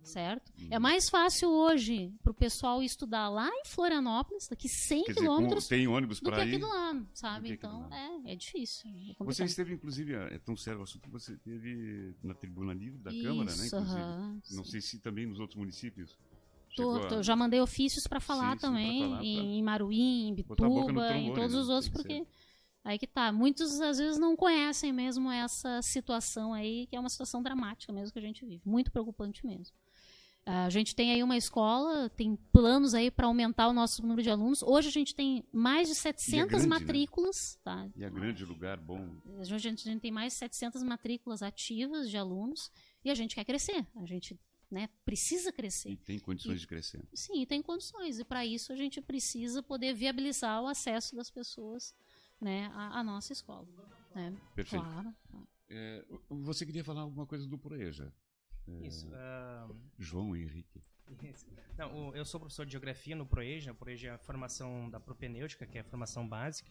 Certo? 0.03 0.53
Uhum. 0.59 0.69
É 0.71 0.79
mais 0.79 1.09
fácil 1.09 1.51
hoje 1.51 2.13
para 2.23 2.31
o 2.31 2.35
pessoal 2.35 2.83
estudar 2.83 3.29
lá 3.29 3.49
em 3.49 3.65
Florianópolis, 3.65 4.49
daqui 4.49 4.69
100 4.69 5.05
Quer 5.05 5.15
quilômetros, 5.15 5.65
dizer, 5.65 5.77
tem 5.77 5.89
ônibus 5.89 6.21
do 6.21 6.33
que 6.33 6.41
aqui 6.41 6.59
do 6.59 6.67
lado, 6.67 7.07
sabe? 7.13 7.53
Então, 7.53 7.89
é, 7.93 8.33
é 8.33 8.37
difícil. 8.37 8.91
É 8.91 9.25
você 9.25 9.45
esteve, 9.45 9.75
inclusive, 9.75 10.15
é 10.15 10.39
tão 10.39 10.57
sério 10.57 10.81
o 10.81 10.83
assunto 10.83 11.03
que 11.03 11.11
você 11.11 11.37
teve 11.37 12.15
na 12.23 12.35
tribuna 12.35 12.73
livre 12.73 12.99
da 12.99 13.13
Isso, 13.13 13.23
Câmara, 13.23 13.55
né? 13.55 13.67
Inclusive. 13.67 14.57
Não 14.57 14.65
sei 14.65 14.81
se 14.81 14.99
também 14.99 15.27
nos 15.27 15.41
outros 15.41 15.59
municípios. 15.59 16.17
Já 17.23 17.37
mandei 17.37 17.61
ofícios 17.61 18.07
para 18.07 18.21
falar 18.21 18.53
sim, 18.55 18.61
também, 18.61 19.03
sim, 19.03 19.11
falar, 19.11 19.25
em, 19.25 19.63
Maruí, 19.63 20.29
em 20.29 20.35
Bituba, 20.35 21.17
em 21.17 21.33
todos 21.33 21.55
né? 21.55 21.61
os 21.61 21.69
outros, 21.69 21.89
porque 21.89 22.27
aí 22.85 22.99
que 22.99 23.07
tá. 23.07 23.33
Muitos 23.33 23.81
às 23.81 23.99
vezes 23.99 24.19
não 24.19 24.37
conhecem 24.37 24.93
mesmo 24.93 25.31
essa 25.31 25.81
situação 25.83 26.53
aí, 26.53 26.87
que 26.87 26.97
é 26.97 27.01
uma 27.01 27.09
situação 27.09 27.43
dramática 27.43 27.93
mesmo 27.93 28.13
que 28.13 28.19
a 28.19 28.23
gente 28.23 28.45
vive, 28.45 28.63
muito 28.65 28.91
preocupante 28.91 29.47
mesmo. 29.47 29.75
A 30.51 30.71
gente 30.71 30.97
tem 30.97 31.13
aí 31.13 31.23
uma 31.23 31.37
escola, 31.37 32.09
tem 32.09 32.35
planos 32.51 32.95
aí 32.95 33.11
para 33.11 33.27
aumentar 33.27 33.69
o 33.69 33.73
nosso 33.75 34.01
número 34.01 34.23
de 34.23 34.31
alunos. 34.31 34.63
Hoje 34.63 34.89
a 34.89 34.91
gente 34.91 35.15
tem 35.15 35.45
mais 35.53 35.89
de 35.89 35.95
700 35.95 36.33
é 36.33 36.47
grande, 36.47 36.63
né? 36.63 36.69
matrículas. 36.69 37.59
Né? 37.59 37.61
Tá? 37.63 37.89
E 37.95 38.03
é 38.03 38.09
grande 38.09 38.47
lugar, 38.47 38.79
bom. 38.79 39.21
A 39.39 39.45
gente, 39.45 39.87
a 39.87 39.93
gente 39.93 40.01
tem 40.01 40.11
mais 40.11 40.33
de 40.33 40.39
700 40.39 40.83
matrículas 40.83 41.43
ativas 41.43 42.09
de 42.09 42.17
alunos 42.17 42.71
e 43.05 43.11
a 43.11 43.15
gente 43.15 43.35
quer 43.35 43.45
crescer. 43.45 43.87
A 43.95 44.07
gente 44.07 44.41
né? 44.71 44.89
Precisa 45.05 45.53
crescer. 45.53 45.91
E 45.91 45.97
tem 45.97 46.19
condições 46.19 46.57
e, 46.57 46.61
de 46.61 46.67
crescer. 46.67 47.09
Sim, 47.15 47.45
tem 47.47 47.63
condições. 47.63 48.19
E 48.19 48.25
para 48.25 48.45
isso 48.45 48.73
a 48.73 48.77
gente 48.77 49.01
precisa 49.01 49.63
poder 49.63 49.95
viabilizar 49.95 50.63
o 50.63 50.67
acesso 50.67 51.17
das 51.17 51.31
pessoas 51.31 51.95
né, 52.41 52.71
à, 52.75 53.01
à 53.01 53.05
nossa 53.05 53.33
escola. 53.33 53.67
Né? 54.15 54.37
Perfeito. 54.55 54.85
Claro. 54.85 55.15
É, 55.71 56.05
você 56.29 56.65
queria 56.65 56.85
falar 56.85 57.03
alguma 57.03 57.27
coisa 57.27 57.47
do 57.47 57.59
Proeja? 57.59 58.13
É, 58.67 58.87
isso. 58.87 59.07
Uh... 59.09 59.77
João 59.99 60.37
Henrique. 60.37 60.83
Isso. 61.23 61.47
Não, 61.77 62.15
eu 62.15 62.25
sou 62.25 62.39
professor 62.39 62.67
de 62.67 62.73
geografia 62.73 63.17
no 63.17 63.25
Proeja. 63.25 63.73
O 63.73 63.75
Proeja 63.75 64.09
é 64.09 64.11
a 64.11 64.19
formação 64.19 64.91
da 64.91 65.01
propedêutica, 65.01 65.67
que 65.67 65.79
é 65.79 65.81
a 65.81 65.85
formação 65.85 66.29
básica. 66.29 66.71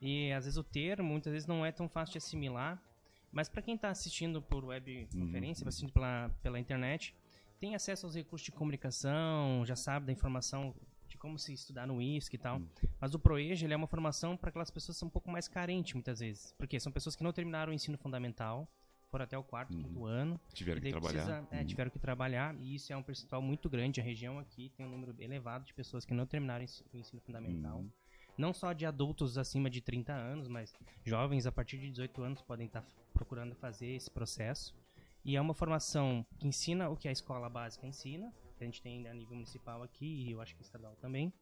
E 0.00 0.32
às 0.32 0.44
vezes 0.44 0.56
o 0.56 0.64
termo, 0.64 1.10
muitas 1.10 1.32
vezes, 1.32 1.46
não 1.46 1.64
é 1.64 1.70
tão 1.70 1.88
fácil 1.88 2.12
de 2.12 2.18
assimilar. 2.18 2.82
Mas 3.30 3.48
para 3.48 3.60
quem 3.60 3.74
está 3.74 3.90
assistindo 3.90 4.40
por 4.40 4.64
webconferência, 4.64 5.64
uhum. 5.64 5.68
assistindo 5.68 5.92
pela, 5.92 6.30
pela 6.40 6.58
internet, 6.58 7.14
tem 7.60 7.74
acesso 7.74 8.06
aos 8.06 8.14
recursos 8.14 8.44
de 8.44 8.52
comunicação, 8.52 9.64
já 9.64 9.76
sabe 9.76 10.06
da 10.06 10.12
informação 10.12 10.74
de 11.08 11.16
como 11.16 11.38
se 11.38 11.52
estudar 11.52 11.86
no 11.86 12.00
ISC 12.00 12.34
e 12.34 12.38
tal. 12.38 12.58
Hum. 12.58 12.66
Mas 13.00 13.14
o 13.14 13.18
ProEja 13.18 13.66
ele 13.66 13.74
é 13.74 13.76
uma 13.76 13.86
formação 13.86 14.36
para 14.36 14.50
aquelas 14.50 14.70
pessoas 14.70 14.96
que 14.96 15.00
são 15.00 15.08
um 15.08 15.10
pouco 15.10 15.30
mais 15.30 15.48
carentes, 15.48 15.94
muitas 15.94 16.20
vezes. 16.20 16.52
Porque 16.58 16.78
são 16.80 16.90
pessoas 16.92 17.14
que 17.16 17.22
não 17.22 17.32
terminaram 17.32 17.72
o 17.72 17.74
ensino 17.74 17.96
fundamental, 17.96 18.68
foram 19.14 19.24
até 19.24 19.38
o 19.38 19.44
quarto, 19.44 19.72
uhum. 19.72 19.82
quinto 19.82 20.04
ano. 20.04 20.40
Tiveram 20.52 20.80
que 20.80 20.90
trabalhar. 20.90 21.12
Precisa, 21.12 21.48
é, 21.52 21.60
uhum. 21.60 21.66
Tiveram 21.66 21.90
que 21.90 21.98
trabalhar, 22.00 22.56
e 22.60 22.74
isso 22.74 22.92
é 22.92 22.96
um 22.96 23.02
percentual 23.02 23.40
muito 23.40 23.70
grande. 23.70 24.00
A 24.00 24.04
região 24.04 24.40
aqui 24.40 24.70
tem 24.70 24.84
um 24.84 24.90
número 24.90 25.14
elevado 25.20 25.64
de 25.64 25.72
pessoas 25.72 26.04
que 26.04 26.12
não 26.12 26.26
terminaram 26.26 26.64
o 26.92 26.96
ensino 26.96 27.22
fundamental. 27.22 27.78
Uhum. 27.78 27.90
Não 28.36 28.52
só 28.52 28.72
de 28.72 28.84
adultos 28.84 29.38
acima 29.38 29.70
de 29.70 29.80
30 29.80 30.12
anos, 30.12 30.48
mas 30.48 30.74
jovens 31.04 31.46
a 31.46 31.52
partir 31.52 31.78
de 31.78 31.90
18 31.90 32.22
anos 32.22 32.42
podem 32.42 32.66
estar 32.66 32.84
procurando 33.12 33.54
fazer 33.54 33.94
esse 33.94 34.10
processo. 34.10 34.74
E 35.24 35.36
é 35.36 35.40
uma 35.40 35.54
formação 35.54 36.24
que 36.38 36.46
ensina 36.46 36.90
o 36.90 36.96
que 36.96 37.08
a 37.08 37.12
escola 37.12 37.48
básica 37.48 37.86
ensina, 37.86 38.32
que 38.56 38.62
a 38.62 38.66
gente 38.66 38.82
tem 38.82 39.08
a 39.08 39.14
nível 39.14 39.34
municipal 39.34 39.82
aqui 39.82 40.26
e 40.26 40.30
eu 40.30 40.40
acho 40.40 40.54
que 40.54 40.62
estadual 40.62 40.94
também. 40.96 41.32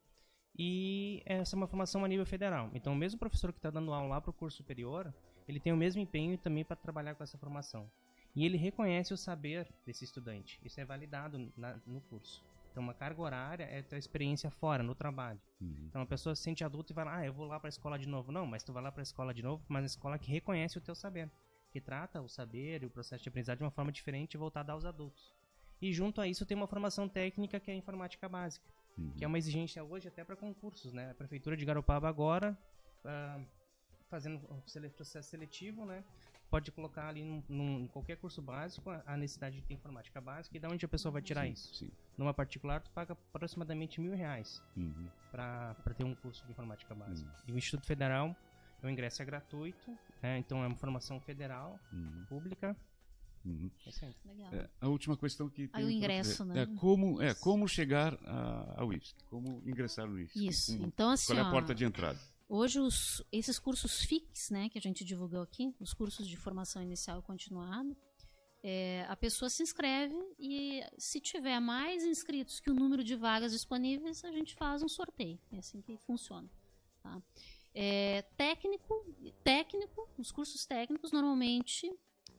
E 0.57 1.21
essa 1.25 1.55
é 1.55 1.57
uma 1.57 1.67
formação 1.67 2.05
a 2.05 2.07
nível 2.07 2.25
federal. 2.25 2.69
Então, 2.73 2.93
o 2.93 2.95
mesmo 2.95 3.19
professor 3.19 3.51
que 3.51 3.59
está 3.59 3.69
dando 3.69 3.91
aula 3.91 4.07
lá 4.07 4.21
para 4.21 4.29
o 4.29 4.33
curso 4.33 4.57
superior, 4.57 5.13
ele 5.47 5.59
tem 5.59 5.73
o 5.73 5.77
mesmo 5.77 6.01
empenho 6.01 6.37
também 6.37 6.63
para 6.63 6.75
trabalhar 6.75 7.15
com 7.15 7.23
essa 7.23 7.37
formação. 7.37 7.89
E 8.35 8.45
ele 8.45 8.57
reconhece 8.57 9.13
o 9.13 9.17
saber 9.17 9.67
desse 9.85 10.03
estudante. 10.03 10.59
Isso 10.63 10.79
é 10.79 10.85
validado 10.85 11.51
na, 11.57 11.79
no 11.85 12.01
curso. 12.01 12.43
Então, 12.71 12.81
uma 12.81 12.93
carga 12.93 13.21
horária 13.21 13.63
é 13.65 13.79
a 13.79 13.83
tua 13.83 13.99
experiência 13.99 14.49
fora, 14.49 14.81
no 14.81 14.95
trabalho. 14.95 15.39
Uhum. 15.61 15.85
Então, 15.87 16.01
a 16.01 16.05
pessoa 16.05 16.35
se 16.35 16.41
sente 16.41 16.63
adulta 16.63 16.91
e 16.91 16.95
vai 16.95 17.05
lá, 17.05 17.17
ah, 17.17 17.25
eu 17.25 17.33
vou 17.33 17.45
lá 17.45 17.59
para 17.59 17.67
a 17.67 17.69
escola 17.69 17.99
de 17.99 18.07
novo. 18.07 18.31
Não, 18.31 18.45
mas 18.45 18.63
tu 18.63 18.73
vai 18.73 18.81
lá 18.81 18.91
para 18.91 19.01
a 19.01 19.03
escola 19.03 19.33
de 19.33 19.43
novo, 19.43 19.63
mas 19.67 19.83
a 19.83 19.85
escola 19.85 20.17
que 20.17 20.31
reconhece 20.31 20.77
o 20.77 20.81
teu 20.81 20.95
saber. 20.95 21.29
Que 21.73 21.81
trata 21.81 22.21
o 22.21 22.29
saber 22.29 22.83
e 22.83 22.85
o 22.85 22.89
processo 22.89 23.23
de 23.23 23.29
aprendizagem 23.29 23.57
de 23.57 23.63
uma 23.63 23.71
forma 23.71 23.91
diferente 23.91 24.37
voltada 24.37 24.71
aos 24.71 24.85
adultos. 24.85 25.33
E 25.81 25.91
junto 25.91 26.21
a 26.21 26.27
isso 26.27 26.45
tem 26.45 26.55
uma 26.55 26.67
formação 26.67 27.09
técnica 27.09 27.59
que 27.59 27.71
é 27.71 27.73
a 27.73 27.77
informática 27.77 28.29
básica, 28.29 28.65
Uhum. 28.95 29.11
que 29.17 29.25
é 29.25 29.27
uma 29.27 29.39
exigência 29.39 29.83
hoje 29.83 30.07
até 30.07 30.23
para 30.23 30.35
concursos, 30.35 30.93
né? 30.93 31.09
A 31.09 31.15
prefeitura 31.15 31.57
de 31.57 31.65
Garopaba 31.65 32.07
agora, 32.07 32.55
ah, 33.03 33.41
fazendo 34.07 34.37
o 34.51 34.61
sele- 34.69 34.89
processo 34.91 35.27
seletivo, 35.31 35.83
né? 35.83 36.03
Pode 36.47 36.71
colocar 36.71 37.07
ali 37.07 37.23
num, 37.23 37.43
num- 37.49 37.79
em 37.79 37.87
qualquer 37.87 38.17
curso 38.17 38.39
básico 38.39 38.91
a 38.91 39.17
necessidade 39.17 39.55
de 39.55 39.63
ter 39.63 39.73
informática 39.73 40.21
básica 40.21 40.55
e 40.55 40.59
da 40.59 40.69
onde 40.69 40.85
a 40.85 40.87
pessoa 40.87 41.11
vai 41.11 41.23
tirar 41.23 41.47
isso. 41.47 41.73
Sim. 41.73 41.89
Numa 42.15 42.35
particular, 42.35 42.79
tu 42.83 42.91
paga 42.91 43.13
aproximadamente 43.33 43.99
mil 43.99 44.15
reais 44.15 44.61
Uhum. 44.77 45.09
para 45.31 45.73
ter 45.97 46.03
um 46.03 46.13
curso 46.13 46.45
de 46.45 46.51
informática 46.51 46.93
básica. 46.93 47.27
Hum. 47.31 47.43
E 47.47 47.51
o 47.53 47.57
Instituto 47.57 47.87
Federal, 47.87 48.35
o 48.87 48.89
ingresso 48.89 49.21
é 49.21 49.25
gratuito, 49.25 49.97
né? 50.21 50.37
então 50.37 50.63
é 50.63 50.67
uma 50.67 50.75
formação 50.75 51.19
federal, 51.19 51.79
Uhum. 51.91 52.25
pública. 52.27 52.75
Uhum. 53.45 53.69
É. 54.51 54.55
É, 54.55 54.69
a 54.79 54.87
última 54.87 55.17
questão 55.17 55.49
que 55.49 55.63
Aí 55.63 55.67
tem 55.67 55.83
o 55.83 55.85
pra- 55.87 55.91
ingresso, 55.91 56.43
é, 56.43 56.45
né? 56.45 56.61
É 56.61 56.65
como, 56.79 57.21
é, 57.21 57.33
como 57.35 57.67
chegar 57.67 58.13
a- 58.25 58.75
ao 58.77 58.93
IFSC, 58.93 59.15
como 59.29 59.61
ingressar 59.67 60.07
no 60.07 60.17
IFSC. 60.19 60.47
Isso. 60.47 60.73
Como- 60.77 60.87
Então, 60.87 61.09
assim, 61.09 61.27
qual 61.33 61.39
é 61.39 61.41
a 61.41 61.47
ó, 61.47 61.51
porta 61.51 61.75
de 61.75 61.83
entrada? 61.83 62.17
Hoje, 62.47 62.79
os- 62.79 63.21
esses 63.31 63.59
cursos 63.59 64.03
FIX, 64.05 64.49
né, 64.49 64.69
que 64.69 64.77
a 64.77 64.81
gente 64.81 65.03
divulgou 65.03 65.41
aqui, 65.41 65.75
os 65.79 65.93
cursos 65.93 66.25
de 66.27 66.37
formação 66.37 66.81
inicial 66.81 67.19
e 67.19 67.21
continuada, 67.23 67.93
é, 68.63 69.05
a 69.09 69.15
pessoa 69.17 69.49
se 69.49 69.61
inscreve 69.61 70.15
e 70.39 70.81
se 70.97 71.19
tiver 71.19 71.59
mais 71.59 72.05
inscritos 72.05 72.61
que 72.61 72.69
o 72.69 72.73
número 72.73 73.03
de 73.03 73.15
vagas 73.15 73.51
disponíveis, 73.51 74.23
a 74.23 74.31
gente 74.31 74.55
faz 74.55 74.81
um 74.81 74.87
sorteio. 74.87 75.37
É 75.51 75.57
assim 75.57 75.81
que 75.81 75.97
funciona. 75.97 76.49
tá? 77.01 77.21
É, 77.75 78.21
técnico, 78.37 79.05
técnico, 79.43 80.07
os 80.17 80.31
cursos 80.31 80.65
técnicos 80.65 81.11
normalmente 81.11 81.91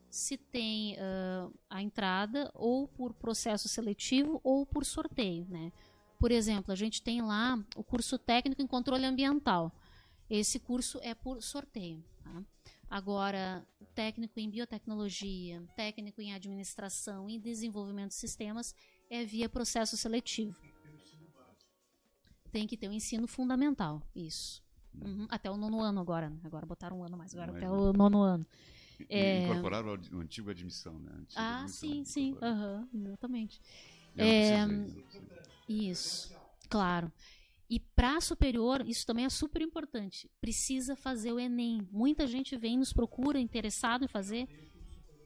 se 0.09 0.37
tem 0.37 0.97
ah, 0.99 1.51
a 1.69 1.83
entrada 1.83 2.51
ou 2.55 2.87
por 2.87 3.13
processo 3.15 3.69
seletivo 3.69 4.41
ou 4.45 4.65
por 4.65 4.85
sorteio, 4.85 5.45
né? 5.49 5.73
Por 6.19 6.31
exemplo, 6.31 6.73
a 6.73 6.77
gente 6.77 7.03
tem 7.03 7.21
lá 7.21 7.59
o 7.77 7.83
curso 7.83 8.17
técnico 8.17 8.63
em 8.63 8.67
controle 8.67 9.05
ambiental. 9.05 9.73
Esse 10.31 10.59
curso 10.59 10.99
é 11.03 11.15
por 11.15 11.43
sorteio. 11.43 12.03
tá? 12.23 12.45
Agora, 12.89 13.67
técnico 13.95 14.39
em 14.39 14.49
biotecnologia, 14.49 15.63
técnico 15.77 16.21
em 16.21 16.33
administração 16.33 17.29
e 17.29 17.39
desenvolvimento 17.39 18.11
de 18.11 18.15
sistemas 18.15 18.75
é 19.11 19.25
via 19.25 19.49
processo 19.49 19.97
seletivo. 19.97 20.57
Tem 22.53 22.67
que 22.67 22.77
ter 22.77 22.89
o 22.89 22.93
ensino 22.93 23.27
fundamental, 23.27 24.01
isso. 24.15 24.64
Uhum, 25.03 25.27
Até 25.31 25.51
o 25.51 25.57
nono 25.57 25.81
ano 25.81 26.01
agora. 26.01 26.31
né? 26.31 26.39
Agora 26.45 26.65
botaram 26.67 27.01
um 27.01 27.05
ano 27.05 27.17
mais, 27.17 27.35
agora 27.35 27.53
até 27.53 27.71
o 27.71 27.93
nono 27.93 28.23
ano. 28.23 28.47
E- 29.01 29.07
É. 29.09 29.43
Incorporar 29.45 29.85
o, 29.85 29.93
ad- 29.95 30.15
o 30.15 30.21
antigo 30.21 30.51
admissão, 30.51 30.99
né? 30.99 31.11
A 31.13 31.19
antiga 31.19 31.41
Ah, 31.43 31.57
admissão, 31.59 31.89
sim, 31.89 32.05
sim. 32.05 32.37
aham, 32.41 32.89
exatamente. 32.95 33.61
É, 34.17 34.57
precisei. 34.57 35.05
Isso, 35.69 36.33
claro. 36.69 37.13
E 37.69 37.81
para 37.81 38.21
superior, 38.21 38.87
isso 38.87 39.07
também 39.07 39.25
é 39.25 39.31
super 39.31 39.63
importante. 39.63 40.31
Precisa 40.41 40.95
fazer 40.95 41.33
o 41.33 41.41
Enem. 41.41 41.89
Muita 41.91 42.27
gente 42.27 42.57
vem, 42.57 42.79
nos 42.79 42.93
procura, 42.93 43.41
interessado 43.41 44.05
em 44.05 44.09
fazer. 44.09 44.49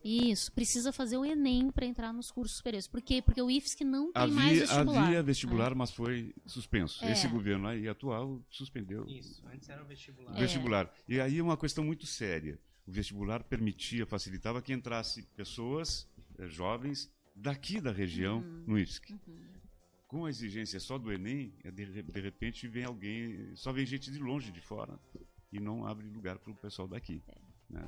Isso, 0.09 0.51
precisa 0.53 0.93
fazer 0.93 1.17
o 1.19 1.25
Enem 1.25 1.71
para 1.71 1.85
entrar 1.85 2.13
nos 2.13 2.31
cursos 2.31 2.57
superiores. 2.57 2.87
Por 2.89 3.03
quê? 3.03 3.21
Porque 3.21 3.43
o 3.43 3.51
IFSC 3.51 3.85
não 3.85 4.13
tem 4.13 4.29
mais 4.31 4.49
Havia, 4.49 4.67
vestibular. 4.67 5.03
havia 5.05 5.23
vestibular, 5.23 5.75
mas 5.75 5.91
foi 5.91 6.35
suspenso. 6.47 7.05
É. 7.05 7.13
Esse 7.13 7.29
governo 7.29 7.69
aí 7.69 7.87
atual 7.89 8.41
suspendeu 8.51 9.07
Isso, 9.07 9.43
antes 9.53 9.69
era 9.69 9.83
o 9.83 9.87
vestibular. 9.87 10.33
o 10.35 10.39
vestibular. 10.39 10.95
E 11.09 11.21
aí 11.21 11.39
é 11.39 11.43
uma 11.43 11.57
questão 11.57 11.85
muito 11.85 12.07
séria. 12.07 12.59
O 12.87 12.91
vestibular 12.91 13.45
permitia, 13.45 14.07
facilitava 14.07 14.63
que 14.63 14.73
entrasse 14.73 15.23
pessoas 15.37 16.09
eh, 16.39 16.47
jovens 16.49 17.13
daqui 17.35 17.81
da 17.81 17.93
região 17.93 18.39
Uhum. 18.39 18.65
no 18.67 18.79
IFSC. 18.79 19.13
Uhum. 19.13 19.39
Com 20.07 20.25
a 20.25 20.31
exigência 20.31 20.81
só 20.81 20.97
do 20.97 21.13
Enem, 21.13 21.53
eh, 21.63 21.71
de, 21.71 22.03
de 22.03 22.21
repente 22.21 22.67
vem 22.67 22.85
alguém, 22.85 23.55
só 23.57 23.73
vem 23.73 23.85
gente 23.85 24.11
de 24.11 24.19
longe, 24.19 24.51
de 24.51 24.61
fora, 24.63 24.99
e 25.53 25.61
não 25.61 25.87
abre 25.87 26.07
lugar 26.09 26.39
para 26.39 26.51
o 26.51 26.55
pessoal 26.55 26.89
daqui. 26.89 27.23
né? 27.69 27.83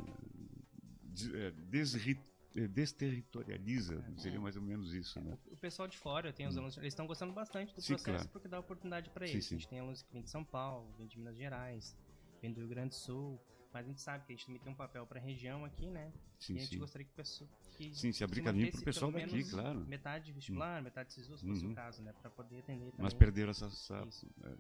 Desterritorializa, 2.69 4.03
seria 4.17 4.41
mais 4.41 4.57
ou 4.57 4.63
menos 4.63 4.93
isso. 4.93 5.21
Né? 5.21 5.37
O 5.51 5.57
pessoal 5.57 5.87
de 5.89 5.97
fora, 5.97 6.33
tem 6.33 6.47
os 6.47 6.57
alunos, 6.57 6.77
eles 6.77 6.89
estão 6.93 7.07
gostando 7.07 7.33
bastante 7.33 7.75
do 7.75 7.81
Sim, 7.81 7.95
processo 7.95 8.17
claro. 8.19 8.29
porque 8.31 8.49
dá 8.49 8.59
oportunidade 8.59 9.11
para 9.11 9.27
Sim, 9.27 9.33
eles. 9.35 9.47
sim. 9.47 9.55
A 9.55 9.59
gente 9.59 9.69
tem 9.69 9.79
alunos 9.81 10.03
que 10.03 10.13
vêm 10.13 10.23
de 10.23 10.31
São 10.31 10.45
Paulo, 10.45 10.93
vêm 10.99 11.07
de 11.07 11.19
Minas 11.19 11.37
Gerais, 11.37 11.97
vêm 12.43 12.53
do 12.53 12.61
Rio 12.61 12.69
Grande 12.69 12.89
do 12.91 12.95
Sul, 12.97 13.41
mas 13.73 13.85
a 13.85 13.89
gente 13.89 14.01
sabe 14.01 14.25
que 14.27 14.33
a 14.33 14.37
gente 14.37 14.47
também 14.47 14.61
tem 14.61 14.73
um 14.73 14.77
papel 14.77 15.07
para 15.07 15.21
a 15.21 15.23
região 15.23 15.65
aqui, 15.65 15.87
né? 15.89 16.13
Sim, 16.41 16.55
e 16.55 16.57
a 16.57 16.61
gente 16.61 16.71
sim. 16.71 16.79
gostaria 16.79 17.05
que 17.07 17.13
o 17.13 17.17
pessoal 17.17 17.49
que 17.77 17.95
Sim, 17.95 18.13
se 18.13 18.23
abrir 18.25 18.43
caminho 18.43 18.67
mantesse 18.67 18.83
pro 18.83 18.93
pessoal 18.93 19.13
daqui, 19.13 19.45
claro. 19.49 19.87
Metade 19.87 20.33
vestibular, 20.33 20.83
metade 20.83 21.13
SISU, 21.15 21.39
se 21.39 21.47
fosse 21.47 21.65
Uhum. 21.65 21.73
o 21.73 21.75
caso, 21.75 22.03
né? 22.03 22.13
Para 22.21 22.31
poder 22.31 22.59
atender 22.59 22.91
também. 22.91 23.05
Mas 23.05 23.15
perderam 23.15 23.51
essa, 23.51 23.67
essa, 23.67 24.07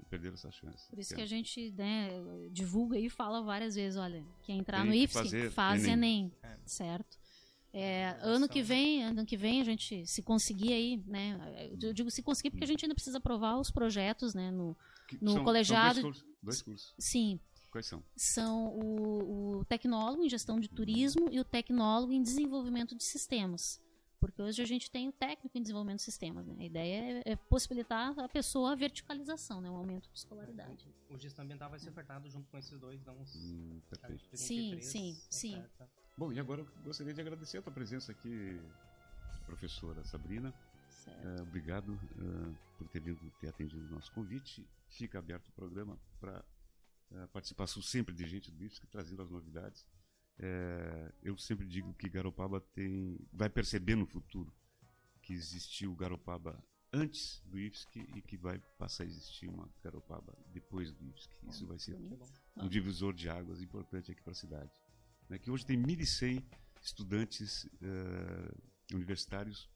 perderam 0.09 0.35
essa 0.35 0.51
chance. 0.51 0.89
Por 0.89 0.99
isso 0.99 1.13
É. 1.13 1.17
que 1.17 1.23
a 1.23 1.27
gente 1.27 1.71
né, 1.73 2.09
divulga 2.51 2.99
e 2.99 3.11
fala 3.11 3.43
várias 3.43 3.75
vezes, 3.75 3.99
olha, 3.99 4.25
quem 4.43 4.59
entrar 4.61 4.79
Tem 4.79 4.87
no 4.87 4.93
que 4.93 4.99
IFSC 5.03 5.51
faz 5.51 5.83
Enem. 5.85 5.93
Enem, 5.93 6.33
É. 6.40 6.40
certo? 6.71 7.19
É, 7.73 8.17
ano 8.23 8.49
que 8.49 8.63
vem, 8.63 9.05
ano 9.05 9.25
que 9.25 9.37
vem 9.37 9.61
a 9.61 9.65
gente 9.65 10.05
se 10.07 10.23
conseguir 10.23 10.73
aí, 10.73 10.97
né? 11.07 11.39
Eu 11.81 11.93
digo 11.93 12.11
se 12.11 12.21
conseguir 12.23 12.51
porque 12.51 12.65
a 12.65 12.67
gente 12.67 12.85
ainda 12.85 12.95
precisa 12.95 13.19
aprovar 13.19 13.59
os 13.61 13.71
projetos, 13.71 14.35
né? 14.35 14.51
No, 14.51 14.77
no 15.21 15.33
são- 15.35 15.45
colegiado- 15.45 15.95
São 16.01 16.03
dois, 16.11 16.17
cursos, 16.23 16.37
dois 16.43 16.63
cursos. 16.63 16.95
sim, 16.99 17.39
Quais 17.71 17.87
são? 17.87 18.03
são 18.17 18.67
o, 18.77 19.59
o 19.61 19.65
tecnólogo 19.67 20.25
em 20.25 20.29
gestão 20.29 20.59
de 20.59 20.69
turismo 20.69 21.29
e 21.31 21.39
o 21.39 21.45
tecnólogo 21.45 22.13
em 22.13 22.21
desenvolvimento 22.23 22.97
de 22.97 23.05
sistemas. 23.05 23.81
Porque 24.19 24.43
hoje 24.43 24.61
a 24.61 24.67
gente 24.67 24.91
tem 24.91 25.09
o 25.09 25.13
técnico 25.13 25.57
em 25.57 25.63
desenvolvimento 25.63 25.99
de 25.99 26.05
sistemas. 26.05 26.47
Né? 26.47 26.57
A 26.59 26.65
ideia 26.65 27.23
é, 27.25 27.33
é 27.33 27.37
possibilitar 27.37 28.19
a 28.19 28.29
pessoa 28.29 28.73
a 28.73 28.75
verticalização, 28.75 29.61
né? 29.63 29.71
o 29.71 29.77
aumento 29.77 30.11
de 30.13 30.19
escolaridade. 30.19 30.93
O 31.09 31.17
gestão 31.17 31.45
ambiental 31.45 31.71
vai 31.71 31.79
ser 31.79 31.89
ofertado 31.89 32.29
junto 32.29 32.47
com 32.51 32.59
esses 32.59 32.79
dois, 32.79 33.01
dá 33.03 33.13
uns. 33.13 33.35
Hum, 33.37 33.81
perfeito. 33.89 34.25
Sim, 34.37 34.71
33 34.73 34.85
sim, 34.85 35.17
sim. 35.31 35.65
Bom, 36.21 36.31
e 36.31 36.39
agora 36.39 36.61
eu 36.61 36.69
gostaria 36.85 37.15
de 37.15 37.21
agradecer 37.23 37.57
a 37.57 37.63
tua 37.63 37.73
presença 37.73 38.13
aqui, 38.13 38.61
professora 39.47 40.05
Sabrina. 40.05 40.53
Eh, 41.07 41.41
obrigado 41.41 41.95
eh, 41.95 42.55
por 42.77 42.87
ter 42.89 43.01
vindo, 43.01 43.19
ter 43.41 43.49
atendido 43.49 43.87
o 43.87 43.95
nosso 43.95 44.13
convite. 44.13 44.69
Fica 44.91 45.19
aberto 45.19 45.49
o 45.49 45.53
programa 45.53 45.99
para 46.21 46.45
participação 47.33 47.81
sempre 47.81 48.15
de 48.15 48.29
gente 48.29 48.51
do 48.51 48.63
IFSC, 48.63 48.87
trazendo 48.89 49.23
as 49.23 49.31
novidades. 49.31 49.89
Eh, 50.39 51.11
eu 51.23 51.39
sempre 51.39 51.67
digo 51.67 51.95
que 51.95 52.07
Garopaba 52.07 52.61
tem, 52.61 53.19
vai 53.33 53.49
perceber 53.49 53.95
no 53.95 54.05
futuro 54.05 54.53
que 55.23 55.33
existiu 55.33 55.97
Garopaba 55.97 56.63
antes 56.93 57.43
do 57.47 57.59
IFSC 57.59 57.99
e 58.15 58.21
que 58.21 58.37
vai 58.37 58.59
passar 58.77 59.05
a 59.05 59.07
existir 59.07 59.49
uma 59.49 59.67
Garopaba 59.83 60.37
depois 60.53 60.93
do 60.93 61.03
IFSC. 61.03 61.35
Isso 61.49 61.67
vai 61.67 61.79
ser 61.79 61.97
um 62.59 62.69
divisor 62.69 63.15
de 63.15 63.31
águas 63.31 63.63
importante 63.63 64.13
aqui 64.13 64.21
para 64.23 64.33
a 64.33 64.37
cidade. 64.37 64.71
Né, 65.31 65.39
que 65.39 65.51
hoje 65.51 65.65
tem 65.65 65.81
1.100 65.81 66.43
estudantes 66.83 67.67
eh, 67.81 68.53
universitários 68.93 69.71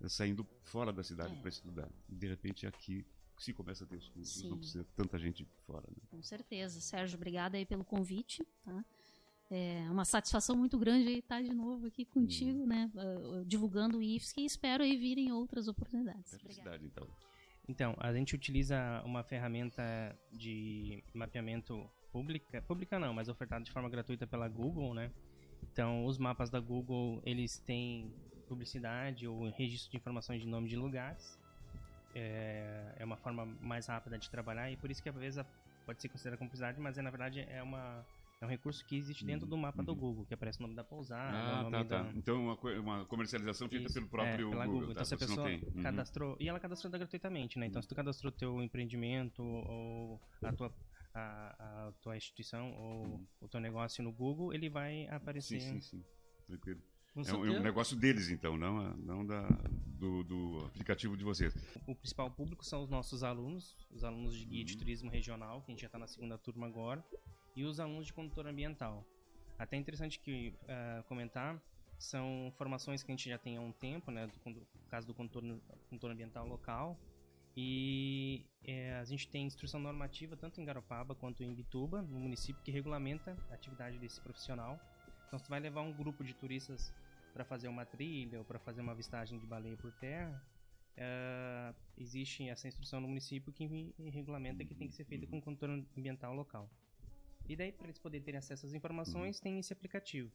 eh, 0.00 0.08
saindo 0.08 0.46
fora 0.62 0.90
da 0.92 1.04
cidade 1.04 1.34
É. 1.34 1.36
para 1.36 1.50
estudar. 1.50 1.88
E, 2.08 2.14
de 2.14 2.26
repente, 2.26 2.66
aqui 2.66 3.04
se 3.38 3.52
começa 3.52 3.84
a 3.84 3.86
ter 3.86 3.96
os 3.96 4.08
cursos, 4.08 4.42
não 4.44 4.52
Sim. 4.52 4.58
precisa 4.58 4.86
tanta 4.96 5.18
gente 5.18 5.44
fora. 5.66 5.86
Né? 5.90 5.96
Com 6.10 6.22
certeza. 6.22 6.80
Sérgio, 6.80 7.16
obrigada 7.16 7.58
aí 7.58 7.66
pelo 7.66 7.84
convite. 7.84 8.42
Tá? 8.64 8.82
É 9.50 9.86
uma 9.90 10.06
satisfação 10.06 10.56
muito 10.56 10.78
grande 10.78 11.10
estar 11.18 11.42
de 11.42 11.52
novo 11.52 11.86
aqui 11.86 12.04
contigo, 12.06 12.62
Hum. 12.62 12.66
né? 12.66 12.90
ah, 12.96 13.44
divulgando 13.46 13.98
o 13.98 14.02
IFSC 14.02 14.40
e 14.40 14.46
espero 14.46 14.82
aí 14.82 14.96
virem 14.96 15.30
outras 15.30 15.68
oportunidades. 15.68 16.40
Felicidade, 16.40 16.86
então. 16.86 17.06
Então, 17.68 17.94
a 17.98 18.12
gente 18.14 18.34
utiliza 18.34 19.02
uma 19.04 19.22
ferramenta 19.22 19.82
de 20.32 21.02
mapeamento 21.12 21.88
pública, 22.12 22.62
pública 22.62 22.98
não, 22.98 23.12
mas 23.12 23.28
ofertada 23.28 23.64
de 23.64 23.70
forma 23.72 23.88
gratuita 23.88 24.26
pela 24.26 24.48
Google, 24.48 24.94
né? 24.94 25.10
Então, 25.72 26.04
os 26.06 26.18
mapas 26.18 26.50
da 26.50 26.60
Google, 26.60 27.20
eles 27.24 27.58
têm 27.58 28.12
publicidade 28.48 29.26
ou 29.26 29.48
registro 29.50 29.90
de 29.90 29.96
informações 29.96 30.40
de 30.40 30.48
nome 30.48 30.68
de 30.68 30.76
lugares. 30.76 31.38
É, 32.14 32.94
é 32.98 33.04
uma 33.04 33.16
forma 33.16 33.44
mais 33.60 33.86
rápida 33.86 34.18
de 34.18 34.30
trabalhar 34.30 34.70
e 34.70 34.76
por 34.76 34.90
isso 34.90 35.02
que 35.02 35.08
às 35.08 35.14
vezes 35.16 35.44
pode 35.84 36.00
ser 36.00 36.08
considerada 36.08 36.38
como 36.38 36.48
publicidade, 36.48 36.80
mas 36.80 36.96
é, 36.96 37.02
na 37.02 37.10
verdade 37.10 37.40
é 37.40 37.62
uma 37.62 38.04
É 38.38 38.44
um 38.44 38.48
recurso 38.50 38.84
que 38.84 38.96
existe 38.96 39.24
dentro 39.24 39.46
do 39.46 39.56
mapa 39.56 39.82
do 39.82 39.92
Uhum. 39.92 39.98
Google, 39.98 40.26
que 40.26 40.34
aparece 40.34 40.58
o 40.58 40.62
nome 40.62 40.74
da 40.74 40.84
pousada, 40.84 41.34
o 41.34 41.40
Ah, 41.40 41.62
nome 41.62 41.70
tá, 41.70 41.82
da... 41.84 42.04
tá. 42.04 42.12
Então, 42.14 42.36
uma, 42.44 42.54
uma 42.80 43.04
comercialização 43.06 43.66
feita 43.66 43.86
Isso, 43.86 43.94
pelo 43.94 44.08
próprio 44.10 44.48
é, 44.48 44.66
Google. 44.66 44.66
Google. 44.66 44.86
tá? 44.88 44.92
Então, 44.92 45.04
se 45.06 45.14
a 45.14 45.18
pessoa. 45.18 45.48
Uhum. 45.48 45.82
cadastrou. 45.82 46.36
E 46.38 46.46
ela 46.46 46.60
cadastrou 46.60 46.90
gratuitamente, 46.92 47.58
né? 47.58 47.64
Então, 47.64 47.80
se 47.80 47.88
tu 47.88 47.94
cadastrou 47.94 48.30
teu 48.30 48.62
empreendimento 48.62 49.42
ou 49.42 50.20
a 50.42 50.52
tua, 50.52 50.70
a, 51.16 51.86
a 51.88 51.92
tua 52.02 52.16
instituição 52.16 52.72
ou 52.74 53.26
o 53.40 53.48
teu 53.48 53.58
negócio 53.58 54.04
no 54.04 54.12
Google, 54.12 54.52
ele 54.52 54.68
vai 54.68 55.06
aparecer. 55.08 55.60
Sim, 55.60 55.80
sim, 55.80 55.98
sim. 55.98 56.04
Tranquilo. 56.46 56.82
É 57.16 57.32
um, 57.32 57.46
é 57.46 57.58
um 57.58 57.62
negócio 57.62 57.96
deles, 57.96 58.28
então, 58.28 58.58
não, 58.58 58.94
não 58.98 59.26
da, 59.26 59.48
do, 59.86 60.22
do 60.22 60.66
aplicativo 60.66 61.16
de 61.16 61.24
vocês. 61.24 61.54
O 61.86 61.94
principal 61.94 62.30
público 62.30 62.62
são 62.62 62.82
os 62.82 62.90
nossos 62.90 63.24
alunos, 63.24 63.74
os 63.90 64.04
alunos 64.04 64.36
de 64.36 64.44
guia 64.44 64.62
de 64.62 64.76
turismo 64.76 65.10
regional, 65.10 65.62
que 65.62 65.70
a 65.70 65.72
gente 65.72 65.80
já 65.80 65.86
está 65.86 65.98
na 65.98 66.06
segunda 66.06 66.36
turma 66.36 66.66
agora, 66.66 67.02
e 67.56 67.64
os 67.64 67.80
alunos 67.80 68.06
de 68.06 68.12
condutor 68.12 68.46
ambiental. 68.46 69.02
Até 69.58 69.78
interessante 69.78 70.20
que 70.20 70.52
ah, 70.68 71.02
comentar, 71.08 71.58
são 71.98 72.52
formações 72.58 73.02
que 73.02 73.10
a 73.10 73.14
gente 73.16 73.30
já 73.30 73.38
tem 73.38 73.56
há 73.56 73.62
um 73.62 73.72
tempo, 73.72 74.10
né, 74.10 74.26
do, 74.26 74.50
no 74.50 74.66
caso 74.90 75.06
do 75.06 75.14
condutor, 75.14 75.42
condutor 75.88 76.10
ambiental 76.10 76.46
local, 76.46 77.00
e 77.56 78.44
eh, 78.64 78.94
a 79.00 79.04
gente 79.04 79.28
tem 79.28 79.46
instrução 79.46 79.80
normativa 79.80 80.36
tanto 80.36 80.60
em 80.60 80.64
Garopaba 80.64 81.14
quanto 81.14 81.42
em 81.42 81.54
Bituba, 81.54 82.02
no 82.02 82.20
município, 82.20 82.62
que 82.62 82.70
regulamenta 82.70 83.36
a 83.50 83.54
atividade 83.54 83.98
desse 83.98 84.20
profissional. 84.20 84.78
Então, 85.26 85.38
se 85.38 85.48
vai 85.48 85.58
levar 85.60 85.80
um 85.82 85.92
grupo 85.92 86.22
de 86.22 86.34
turistas 86.34 86.92
para 87.32 87.44
fazer 87.44 87.68
uma 87.68 87.84
trilha 87.86 88.38
ou 88.38 88.44
para 88.44 88.58
fazer 88.58 88.80
uma 88.82 88.92
avistagem 88.92 89.38
de 89.38 89.46
baleia 89.46 89.76
por 89.76 89.90
terra, 89.92 90.40
eh, 90.96 91.74
existe 91.96 92.48
essa 92.48 92.68
instrução 92.68 93.00
no 93.00 93.08
município 93.08 93.52
que 93.52 93.66
me- 93.68 93.94
regulamenta 94.10 94.64
que 94.64 94.74
tem 94.74 94.88
que 94.88 94.94
ser 94.94 95.04
feita 95.04 95.26
com 95.26 95.38
o 95.38 95.42
condutor 95.42 95.70
ambiental 95.96 96.34
local. 96.34 96.70
E 97.48 97.56
daí, 97.56 97.72
para 97.72 97.86
eles 97.86 97.98
poderem 97.98 98.24
ter 98.24 98.36
acesso 98.36 98.66
às 98.66 98.72
informações, 98.74 99.40
tem 99.40 99.58
esse 99.58 99.72
aplicativo. 99.72 100.30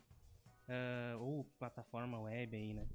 eh, 0.67 1.15
ou 1.19 1.43
plataforma 1.59 2.19
web 2.21 2.55
aí, 2.55 2.73
né? 2.73 2.87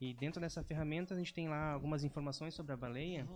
E 0.00 0.12
dentro 0.14 0.40
dessa 0.40 0.62
ferramenta 0.62 1.14
a 1.14 1.18
gente 1.18 1.32
tem 1.32 1.48
lá 1.48 1.72
algumas 1.72 2.04
informações 2.04 2.54
sobre 2.54 2.72
a 2.72 2.76
baleia. 2.76 3.26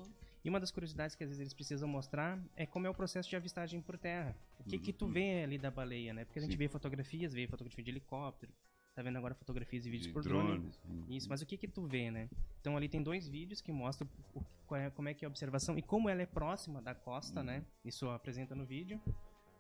E 0.44 0.48
uma 0.48 0.58
das 0.60 0.70
curiosidades 0.70 1.14
que 1.16 1.22
às 1.24 1.28
vezes 1.30 1.40
eles 1.40 1.54
precisam 1.54 1.88
mostrar 1.88 2.38
é 2.56 2.64
como 2.66 2.86
é 2.86 2.90
o 2.90 2.94
processo 2.94 3.28
de 3.28 3.36
avistagem 3.36 3.80
por 3.80 3.98
terra. 3.98 4.34
O 4.58 4.64
que 4.64 4.78
que 4.78 4.92
tu 4.92 5.06
vê 5.06 5.42
ali 5.42 5.58
da 5.58 5.70
baleia, 5.70 6.12
né? 6.14 6.24
Porque 6.24 6.38
a 6.38 6.42
gente 6.42 6.52
Sim. 6.52 6.58
vê 6.58 6.68
fotografias, 6.68 7.32
vê 7.34 7.46
fotografia 7.46 7.84
de 7.84 7.90
helicóptero, 7.90 8.52
tá 8.94 9.02
vendo 9.02 9.16
agora 9.16 9.34
fotografias 9.34 9.84
e 9.86 9.90
vídeos 9.90 10.06
De 10.08 10.12
por 10.12 10.22
drone. 10.22 10.58
drones. 10.58 10.80
Uhum. 10.88 11.04
Isso, 11.08 11.28
mas 11.28 11.42
o 11.42 11.46
que 11.46 11.56
que 11.58 11.68
tu 11.68 11.82
vê, 11.86 12.10
né? 12.10 12.28
Então 12.60 12.76
ali 12.76 12.88
tem 12.88 13.02
dois 13.02 13.28
vídeos 13.28 13.60
que 13.60 13.70
mostram 13.72 14.08
o- 14.34 14.42
qual 14.66 14.80
é- 14.80 14.90
como 14.90 15.08
é 15.08 15.14
que 15.14 15.24
é 15.24 15.26
a 15.26 15.28
observação 15.28 15.76
e 15.78 15.82
como 15.82 16.08
ela 16.08 16.22
é 16.22 16.26
próxima 16.26 16.80
da 16.80 16.94
costa, 16.94 17.42
né? 17.42 17.62
Isso 17.84 18.08
apresenta 18.08 18.54
no 18.54 18.64
vídeo. 18.64 19.00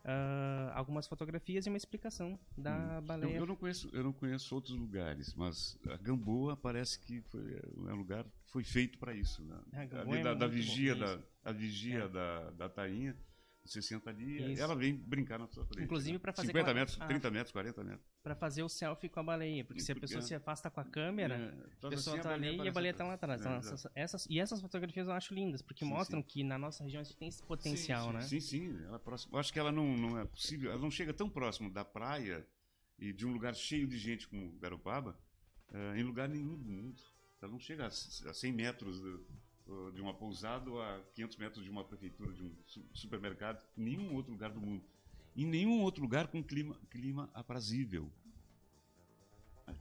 Ah, 0.04 0.72
algumas 0.74 1.06
fotografias 1.06 1.66
e 1.66 1.68
uma 1.68 1.76
explicação 1.76 2.38
da 2.56 2.94
Eu, 2.96 3.02
baleia. 3.02 3.36
eu 3.36 3.46
não 3.46 3.54
conheço, 3.54 3.90
eu 3.92 4.02
não 4.02 4.12
conheço 4.12 4.54
outros 4.54 4.74
lugares, 4.74 5.34
mas 5.34 5.78
a 5.88 5.96
Gamboa 5.98 6.56
parece 6.56 6.98
que 6.98 7.20
foi, 7.22 7.52
é 7.54 7.92
um 7.92 7.96
lugar 7.96 8.24
que 8.24 8.50
foi 8.50 8.64
feito 8.64 8.98
para 8.98 9.14
isso. 9.14 9.42
Né? 9.44 9.58
A 9.74 9.84
Gamboa 9.84 10.12
Ali 10.14 10.20
é 10.20 10.24
da, 10.24 10.34
da 10.34 10.46
vigia, 10.46 10.94
bom, 10.94 11.00
da, 11.00 11.18
a 11.44 11.52
vigia 11.52 12.04
É. 12.04 12.08
da, 12.08 12.50
da 12.52 12.68
tainha, 12.70 13.14
você 13.64 13.82
senta 13.82 14.10
ali, 14.10 14.52
Isso. 14.52 14.62
ela 14.62 14.74
vem 14.74 14.94
brincar 14.94 15.38
na 15.38 15.46
sua 15.46 15.64
frente. 15.66 15.84
Inclusive 15.84 16.14
né? 16.14 16.18
pra 16.18 16.32
fazer 16.32 16.48
50 16.48 16.64
com 16.64 16.70
a- 16.70 16.74
metros, 16.74 17.00
a- 17.00 17.06
30 17.06 17.30
metros, 17.30 17.52
40 17.52 17.84
metros. 17.84 18.06
Pra 18.22 18.34
fazer 18.34 18.62
o 18.62 18.68
selfie 18.68 19.08
com 19.08 19.20
a 19.20 19.22
baleia, 19.22 19.64
porque 19.64 19.80
se 19.80 19.92
a 19.92 19.94
Porque- 19.94 20.06
pessoa 20.06 20.22
se 20.22 20.34
afasta 20.34 20.70
com 20.70 20.80
a 20.80 20.84
câmera, 20.84 21.34
É, 21.36 21.86
a 21.86 21.90
pessoa 21.90 22.16
assim, 22.16 22.22
tá 22.22 22.34
ali 22.34 22.56
e 22.56 22.68
a 22.68 22.72
baleia 22.72 22.94
tá 22.94 23.04
lá 23.04 23.14
atrás. 23.14 23.40
É, 23.40 23.44
Então, 23.44 23.58
essas, 23.58 23.86
essas- 23.94 24.26
e 24.30 24.40
essas 24.40 24.60
fotografias 24.60 25.06
eu 25.06 25.12
acho 25.12 25.34
lindas, 25.34 25.62
porque 25.62 25.84
Sim, 25.84 25.90
mostram 25.90 26.20
sim. 26.20 26.26
que 26.26 26.42
na 26.44 26.58
nossa 26.58 26.82
região 26.82 27.00
a 27.00 27.04
gente 27.04 27.16
tem 27.16 27.28
esse 27.28 27.42
potencial, 27.42 28.12
né? 28.12 28.22
Sim, 28.22 28.40
sim, 28.40 28.76
ela 28.84 28.96
é 28.96 28.98
próxima. 28.98 29.34
Eu 29.36 29.40
acho 29.40 29.52
que 29.52 29.58
ela 29.58 29.70
não, 29.70 29.96
não 29.96 30.18
é 30.18 30.24
possível, 30.24 30.70
ela 30.72 30.80
não 30.80 30.90
chega 30.90 31.12
tão 31.12 31.28
próximo 31.28 31.70
da 31.70 31.84
praia 31.84 32.46
e 32.98 33.12
de 33.12 33.26
um 33.26 33.32
lugar 33.32 33.54
cheio 33.54 33.86
de 33.86 33.96
gente 33.98 34.26
como 34.26 34.52
Garopaba 34.58 35.16
eh, 35.72 35.98
em 36.00 36.02
lugar 36.02 36.28
nenhum 36.28 36.56
do 36.56 36.64
mundo. 36.68 37.00
Ela 37.40 37.52
não 37.52 37.58
chega 37.60 37.86
a, 37.86 37.90
c- 37.90 38.28
a 38.28 38.34
100 38.34 38.52
metros 38.52 39.00
do- 39.00 39.24
de 39.94 40.00
uma 40.00 40.14
pousada 40.14 40.70
ou 40.70 40.80
a 40.82 41.00
500 41.14 41.36
metros 41.36 41.64
de 41.64 41.70
uma 41.70 41.84
prefeitura, 41.84 42.32
de 42.32 42.42
um 42.42 42.54
su- 42.66 42.84
supermercado, 42.94 43.64
em 43.76 43.82
nenhum 43.84 44.14
outro 44.14 44.32
lugar 44.32 44.50
do 44.50 44.60
mundo. 44.60 44.84
Em 45.36 45.46
nenhum 45.46 45.80
outro 45.82 46.02
lugar 46.02 46.26
com 46.28 46.42
clima, 46.42 46.76
clima 46.90 47.30
aprazível. 47.32 48.10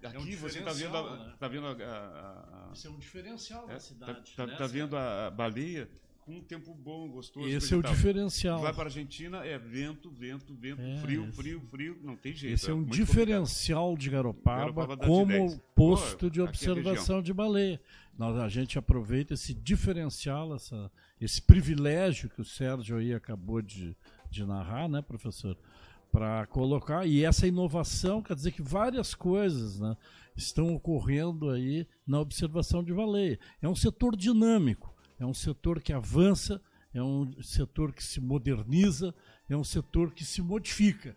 Aqui 0.04 0.36
você 0.36 0.60
está 0.60 0.72
vendo, 0.72 0.96
a, 0.96 1.18
né? 1.18 1.36
tá 1.40 1.48
vendo 1.48 1.66
a- 1.68 1.72
a- 1.72 2.70
a, 2.70 2.74
Isso 2.74 2.88
é 2.88 2.90
um 2.92 3.00
diferencial 3.00 3.70
é, 3.70 3.74
da 3.74 3.80
cidade. 3.80 4.36
Tá, 4.36 4.46
tá- 4.46 4.52
né? 4.52 4.58
tá 4.58 4.68
vendo 4.68 4.96
a, 4.96 5.28
a 5.28 5.32
baleia 5.32 5.90
com 6.26 6.34
um 6.38 6.42
tempo 6.42 6.74
bom, 6.74 7.10
gostoso. 7.10 7.48
Esse 7.48 7.74
é 7.74 7.78
o 7.78 7.82
diferencial. 7.84 8.60
Vai 8.62 8.74
para 8.74 8.84
a 8.84 8.86
Argentina, 8.86 9.44
é 9.46 9.58
vento, 9.58 10.12
vento, 10.12 10.54
vento, 10.54 10.82
É, 10.82 10.98
frio, 10.98 11.24
esse- 11.26 11.32
frio, 11.38 11.62
frio, 11.72 11.98
não 12.04 12.16
tem 12.16 12.34
jeito. 12.34 12.54
Esse 12.54 12.70
é 12.70 12.74
um 12.74 12.78
muito 12.78 12.92
diferencial 12.94 13.98
de 13.98 14.10
Garopaba, 14.10 14.60
Garopaba 14.72 14.98
como 15.08 15.26
10. 15.28 15.60
posto 15.76 16.26
Pô, 16.26 16.30
de 16.30 16.40
é 16.40 16.44
observação 16.44 17.22
de 17.22 17.34
baleia. 17.34 17.82
Nós, 18.18 18.38
a 18.38 18.50
gente 18.50 18.78
aproveita 18.78 19.34
esse 19.34 19.54
diferencial, 19.54 20.54
essa, 20.54 20.92
esse 21.20 21.42
privilégio 21.42 22.30
que 22.30 22.42
o 22.42 22.46
Sérgio 22.46 22.98
aí 22.98 23.14
acabou 23.14 23.62
de, 23.62 23.96
de 24.30 24.46
narrar, 24.46 24.88
né, 24.90 25.02
professor? 25.02 25.58
Para 26.12 26.46
colocar, 26.48 27.06
e 27.06 27.24
essa 27.24 27.46
inovação 27.48 28.22
quer 28.22 28.36
dizer 28.36 28.52
que 28.52 28.64
várias 28.64 29.14
coisas 29.14 29.80
né, 29.80 29.96
estão 30.36 30.74
ocorrendo 30.76 31.52
aí 31.52 31.88
na 32.06 32.20
observação 32.20 32.84
de 32.84 32.92
baleia. 32.94 33.40
É 33.62 33.70
um 33.70 33.76
setor 33.76 34.16
dinâmico, 34.18 34.92
é 35.20 35.26
um 35.26 35.34
setor 35.34 35.82
que 35.82 35.94
avança, 35.94 36.62
é 36.94 37.04
um 37.04 37.42
setor 37.42 37.94
que 37.94 38.04
se 38.04 38.20
moderniza, 38.22 39.14
é 39.48 39.56
um 39.56 39.64
setor 39.64 40.14
que 40.14 40.26
se 40.26 40.42
modifica 40.42 41.16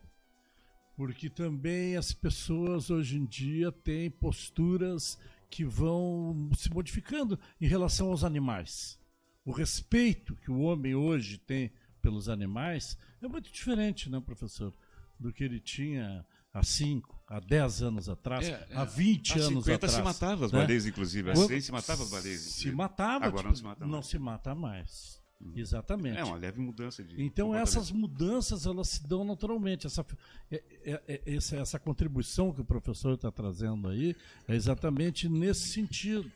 porque 0.96 1.30
também 1.30 1.96
as 1.96 2.12
pessoas 2.12 2.90
hoje 2.90 3.18
em 3.18 3.24
dia 3.24 3.72
têm 3.72 4.10
posturas 4.10 5.18
que 5.50 5.64
vão 5.64 6.50
se 6.56 6.70
modificando 6.70 7.38
em 7.60 7.66
relação 7.66 8.08
aos 8.08 8.24
animais. 8.24 8.98
O 9.44 9.50
respeito 9.50 10.36
que 10.36 10.50
o 10.50 10.60
homem 10.60 10.94
hoje 10.94 11.38
tem 11.38 11.72
pelos 12.00 12.28
animais 12.28 12.96
é 13.20 13.28
muito 13.28 13.50
diferente, 13.52 14.08
né, 14.10 14.20
professor, 14.20 14.72
do 15.18 15.32
que 15.32 15.44
ele 15.44 15.60
tinha 15.60 16.24
há 16.52 16.62
5, 16.62 17.21
há 17.36 17.40
10 17.40 17.82
anos 17.82 18.08
atrás, 18.08 18.46
É, 18.48 18.66
é. 18.70 18.76
há 18.76 18.84
20 18.84 19.32
Há 19.32 19.44
anos 19.44 19.64
50 19.64 19.74
atrás. 19.74 19.92
se 19.94 20.02
matava 20.02 20.46
as 20.46 20.52
né? 20.52 20.58
baleias, 20.60 20.86
inclusive. 20.86 21.30
Há 21.30 21.34
Quando- 21.34 21.48
100 21.48 21.60
se 21.60 21.72
matava 21.72 22.02
as 22.02 22.10
baleias. 22.10 22.40
Se 22.40 22.70
matava, 22.72 23.26
Agora 23.26 23.36
tipo, 23.38 23.48
não 23.48 23.54
se 23.56 23.62
mata 23.64 23.84
não 23.84 23.92
mais. 23.92 24.06
se 24.06 24.18
mata 24.18 24.54
mais. 24.54 25.22
Exatamente. 25.56 26.18
É 26.18 26.22
uma 26.24 26.36
leve 26.36 26.60
mudança 26.60 27.02
de. 27.02 27.20
Então 27.20 27.52
essas 27.52 27.90
mudanças 27.90 28.64
elas 28.64 28.88
se 28.90 29.06
dão 29.08 29.24
naturalmente. 29.24 29.88
Essa, 29.88 30.06
é- 30.48 30.62
é- 30.84 31.02
é- 31.08 31.34
essa, 31.34 31.56
essa 31.56 31.78
contribuição 31.80 32.52
que 32.52 32.60
o 32.60 32.64
professor 32.64 33.14
está 33.14 33.28
trazendo 33.32 33.88
aí 33.88 34.14
é 34.46 34.54
exatamente 34.54 35.28
nesse 35.28 35.66
sentido. 35.68 36.30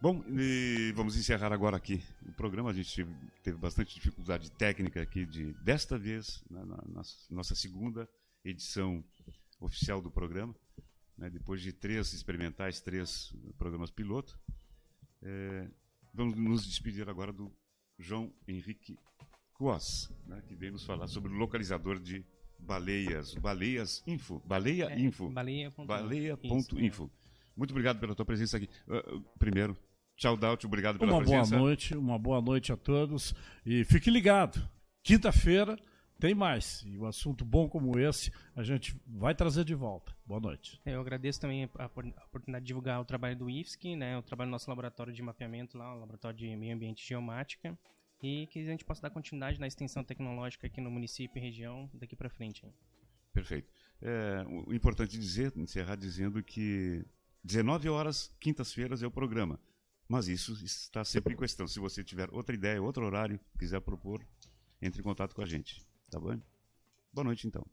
Bom, 0.00 0.22
e 0.28 0.92
vamos 0.94 1.16
encerrar 1.16 1.52
agora 1.52 1.76
aqui 1.76 2.00
o 2.24 2.32
programa. 2.32 2.70
A 2.70 2.72
gente 2.72 2.94
teve, 2.94 3.12
teve 3.42 3.56
bastante 3.58 3.94
dificuldade 3.96 4.48
técnica 4.52 5.02
aqui 5.02 5.26
de 5.26 5.52
desta 5.54 5.98
vez, 5.98 6.40
na, 6.48 6.64
na- 6.64 6.84
na 6.88 7.02
nossa 7.30 7.54
segunda 7.56 8.08
edição 8.44 9.02
oficial 9.60 10.00
do 10.00 10.10
programa, 10.10 10.54
né, 11.16 11.28
depois 11.30 11.60
de 11.60 11.72
três 11.72 12.12
experimentais, 12.12 12.80
três 12.80 13.32
programas 13.56 13.90
piloto. 13.90 14.38
É, 15.22 15.68
vamos 16.14 16.36
nos 16.36 16.64
despedir 16.66 17.08
agora 17.08 17.32
do 17.32 17.52
João 17.98 18.32
Henrique 18.46 18.96
Coas, 19.52 20.10
né, 20.26 20.40
que 20.46 20.54
veio 20.54 20.72
nos 20.72 20.84
falar 20.84 21.08
sobre 21.08 21.32
o 21.32 21.36
localizador 21.36 21.98
de 21.98 22.24
baleias, 22.58 23.34
baleias 23.34 24.02
info, 24.06 24.40
baleia 24.44 24.86
É, 24.90 25.00
info. 25.00 25.28
Baleia.info. 25.30 25.84
Baleia.info. 25.84 27.10
Muito 27.56 27.70
obrigado 27.72 27.98
pela 27.98 28.14
tua 28.14 28.24
presença 28.24 28.56
aqui. 28.56 28.68
Uh, 28.86 29.20
primeiro, 29.38 29.76
tchau, 30.16 30.36
Daut, 30.36 30.64
obrigado 30.64 30.98
pela 30.98 31.12
Uma 31.12 31.24
boa 31.24 31.38
presença. 31.38 31.58
noite, 31.58 31.96
uma 31.96 32.18
boa 32.18 32.40
noite 32.40 32.72
a 32.72 32.76
todos 32.76 33.34
e 33.66 33.84
fique 33.84 34.10
ligado. 34.10 34.60
Quinta-feira 35.02 35.76
tem 36.18 36.34
mais. 36.34 36.82
E 36.86 36.98
um 36.98 37.06
assunto 37.06 37.44
bom 37.44 37.68
como 37.68 37.98
esse 37.98 38.32
a 38.54 38.62
gente 38.62 38.94
vai 39.06 39.34
trazer 39.34 39.64
de 39.64 39.74
volta. 39.74 40.14
Boa 40.26 40.40
noite. 40.40 40.80
Eu 40.84 41.00
agradeço 41.00 41.40
também 41.40 41.64
a 41.74 41.86
opor- 41.86 42.12
a 42.16 42.24
oportunidade 42.24 42.64
de 42.64 42.68
divulgar 42.68 43.00
o 43.00 43.04
trabalho 43.04 43.36
do 43.36 43.48
IFSC, 43.48 43.96
né, 43.96 44.18
o 44.18 44.22
trabalho 44.22 44.48
do 44.48 44.52
nosso 44.52 44.68
laboratório 44.68 45.12
de 45.12 45.22
mapeamento 45.22 45.78
lá, 45.78 45.94
o 45.94 46.00
laboratório 46.00 46.36
de 46.38 46.54
meio 46.56 46.74
ambiente 46.74 47.02
e 47.04 47.08
geomática, 47.08 47.78
e 48.22 48.46
que 48.48 48.58
a 48.58 48.64
gente 48.64 48.84
possa 48.84 49.00
dar 49.02 49.10
continuidade 49.10 49.60
na 49.60 49.66
extensão 49.66 50.02
tecnológica 50.02 50.66
aqui 50.66 50.80
no 50.80 50.90
município 50.90 51.38
e 51.38 51.42
região 51.42 51.88
daqui 51.94 52.16
para 52.16 52.28
frente. 52.28 52.66
hein. 52.66 52.72
Perfeito. 53.32 53.70
É, 54.02 54.44
o 54.66 54.72
importante 54.74 55.16
dizer, 55.18 55.52
encerrar 55.56 55.96
dizendo 55.96 56.42
que 56.42 57.04
19 57.44 57.88
horas, 57.88 58.34
quintas-feiras 58.40 59.02
é 59.02 59.06
o 59.06 59.10
programa. 59.10 59.60
Mas 60.08 60.26
isso 60.26 60.52
está 60.64 61.04
sempre 61.04 61.34
em 61.34 61.36
questão. 61.36 61.68
Se 61.68 61.78
você 61.78 62.02
tiver 62.02 62.28
outra 62.32 62.54
ideia, 62.54 62.82
outro 62.82 63.04
horário, 63.04 63.38
quiser 63.58 63.80
propor, 63.80 64.26
entre 64.80 65.00
em 65.00 65.04
contato 65.04 65.34
com 65.34 65.42
a 65.42 65.46
gente. 65.46 65.86
Tá 66.10 66.18
bom? 66.20 66.38
Boa 67.12 67.24
noite, 67.24 67.46
então. 67.48 67.66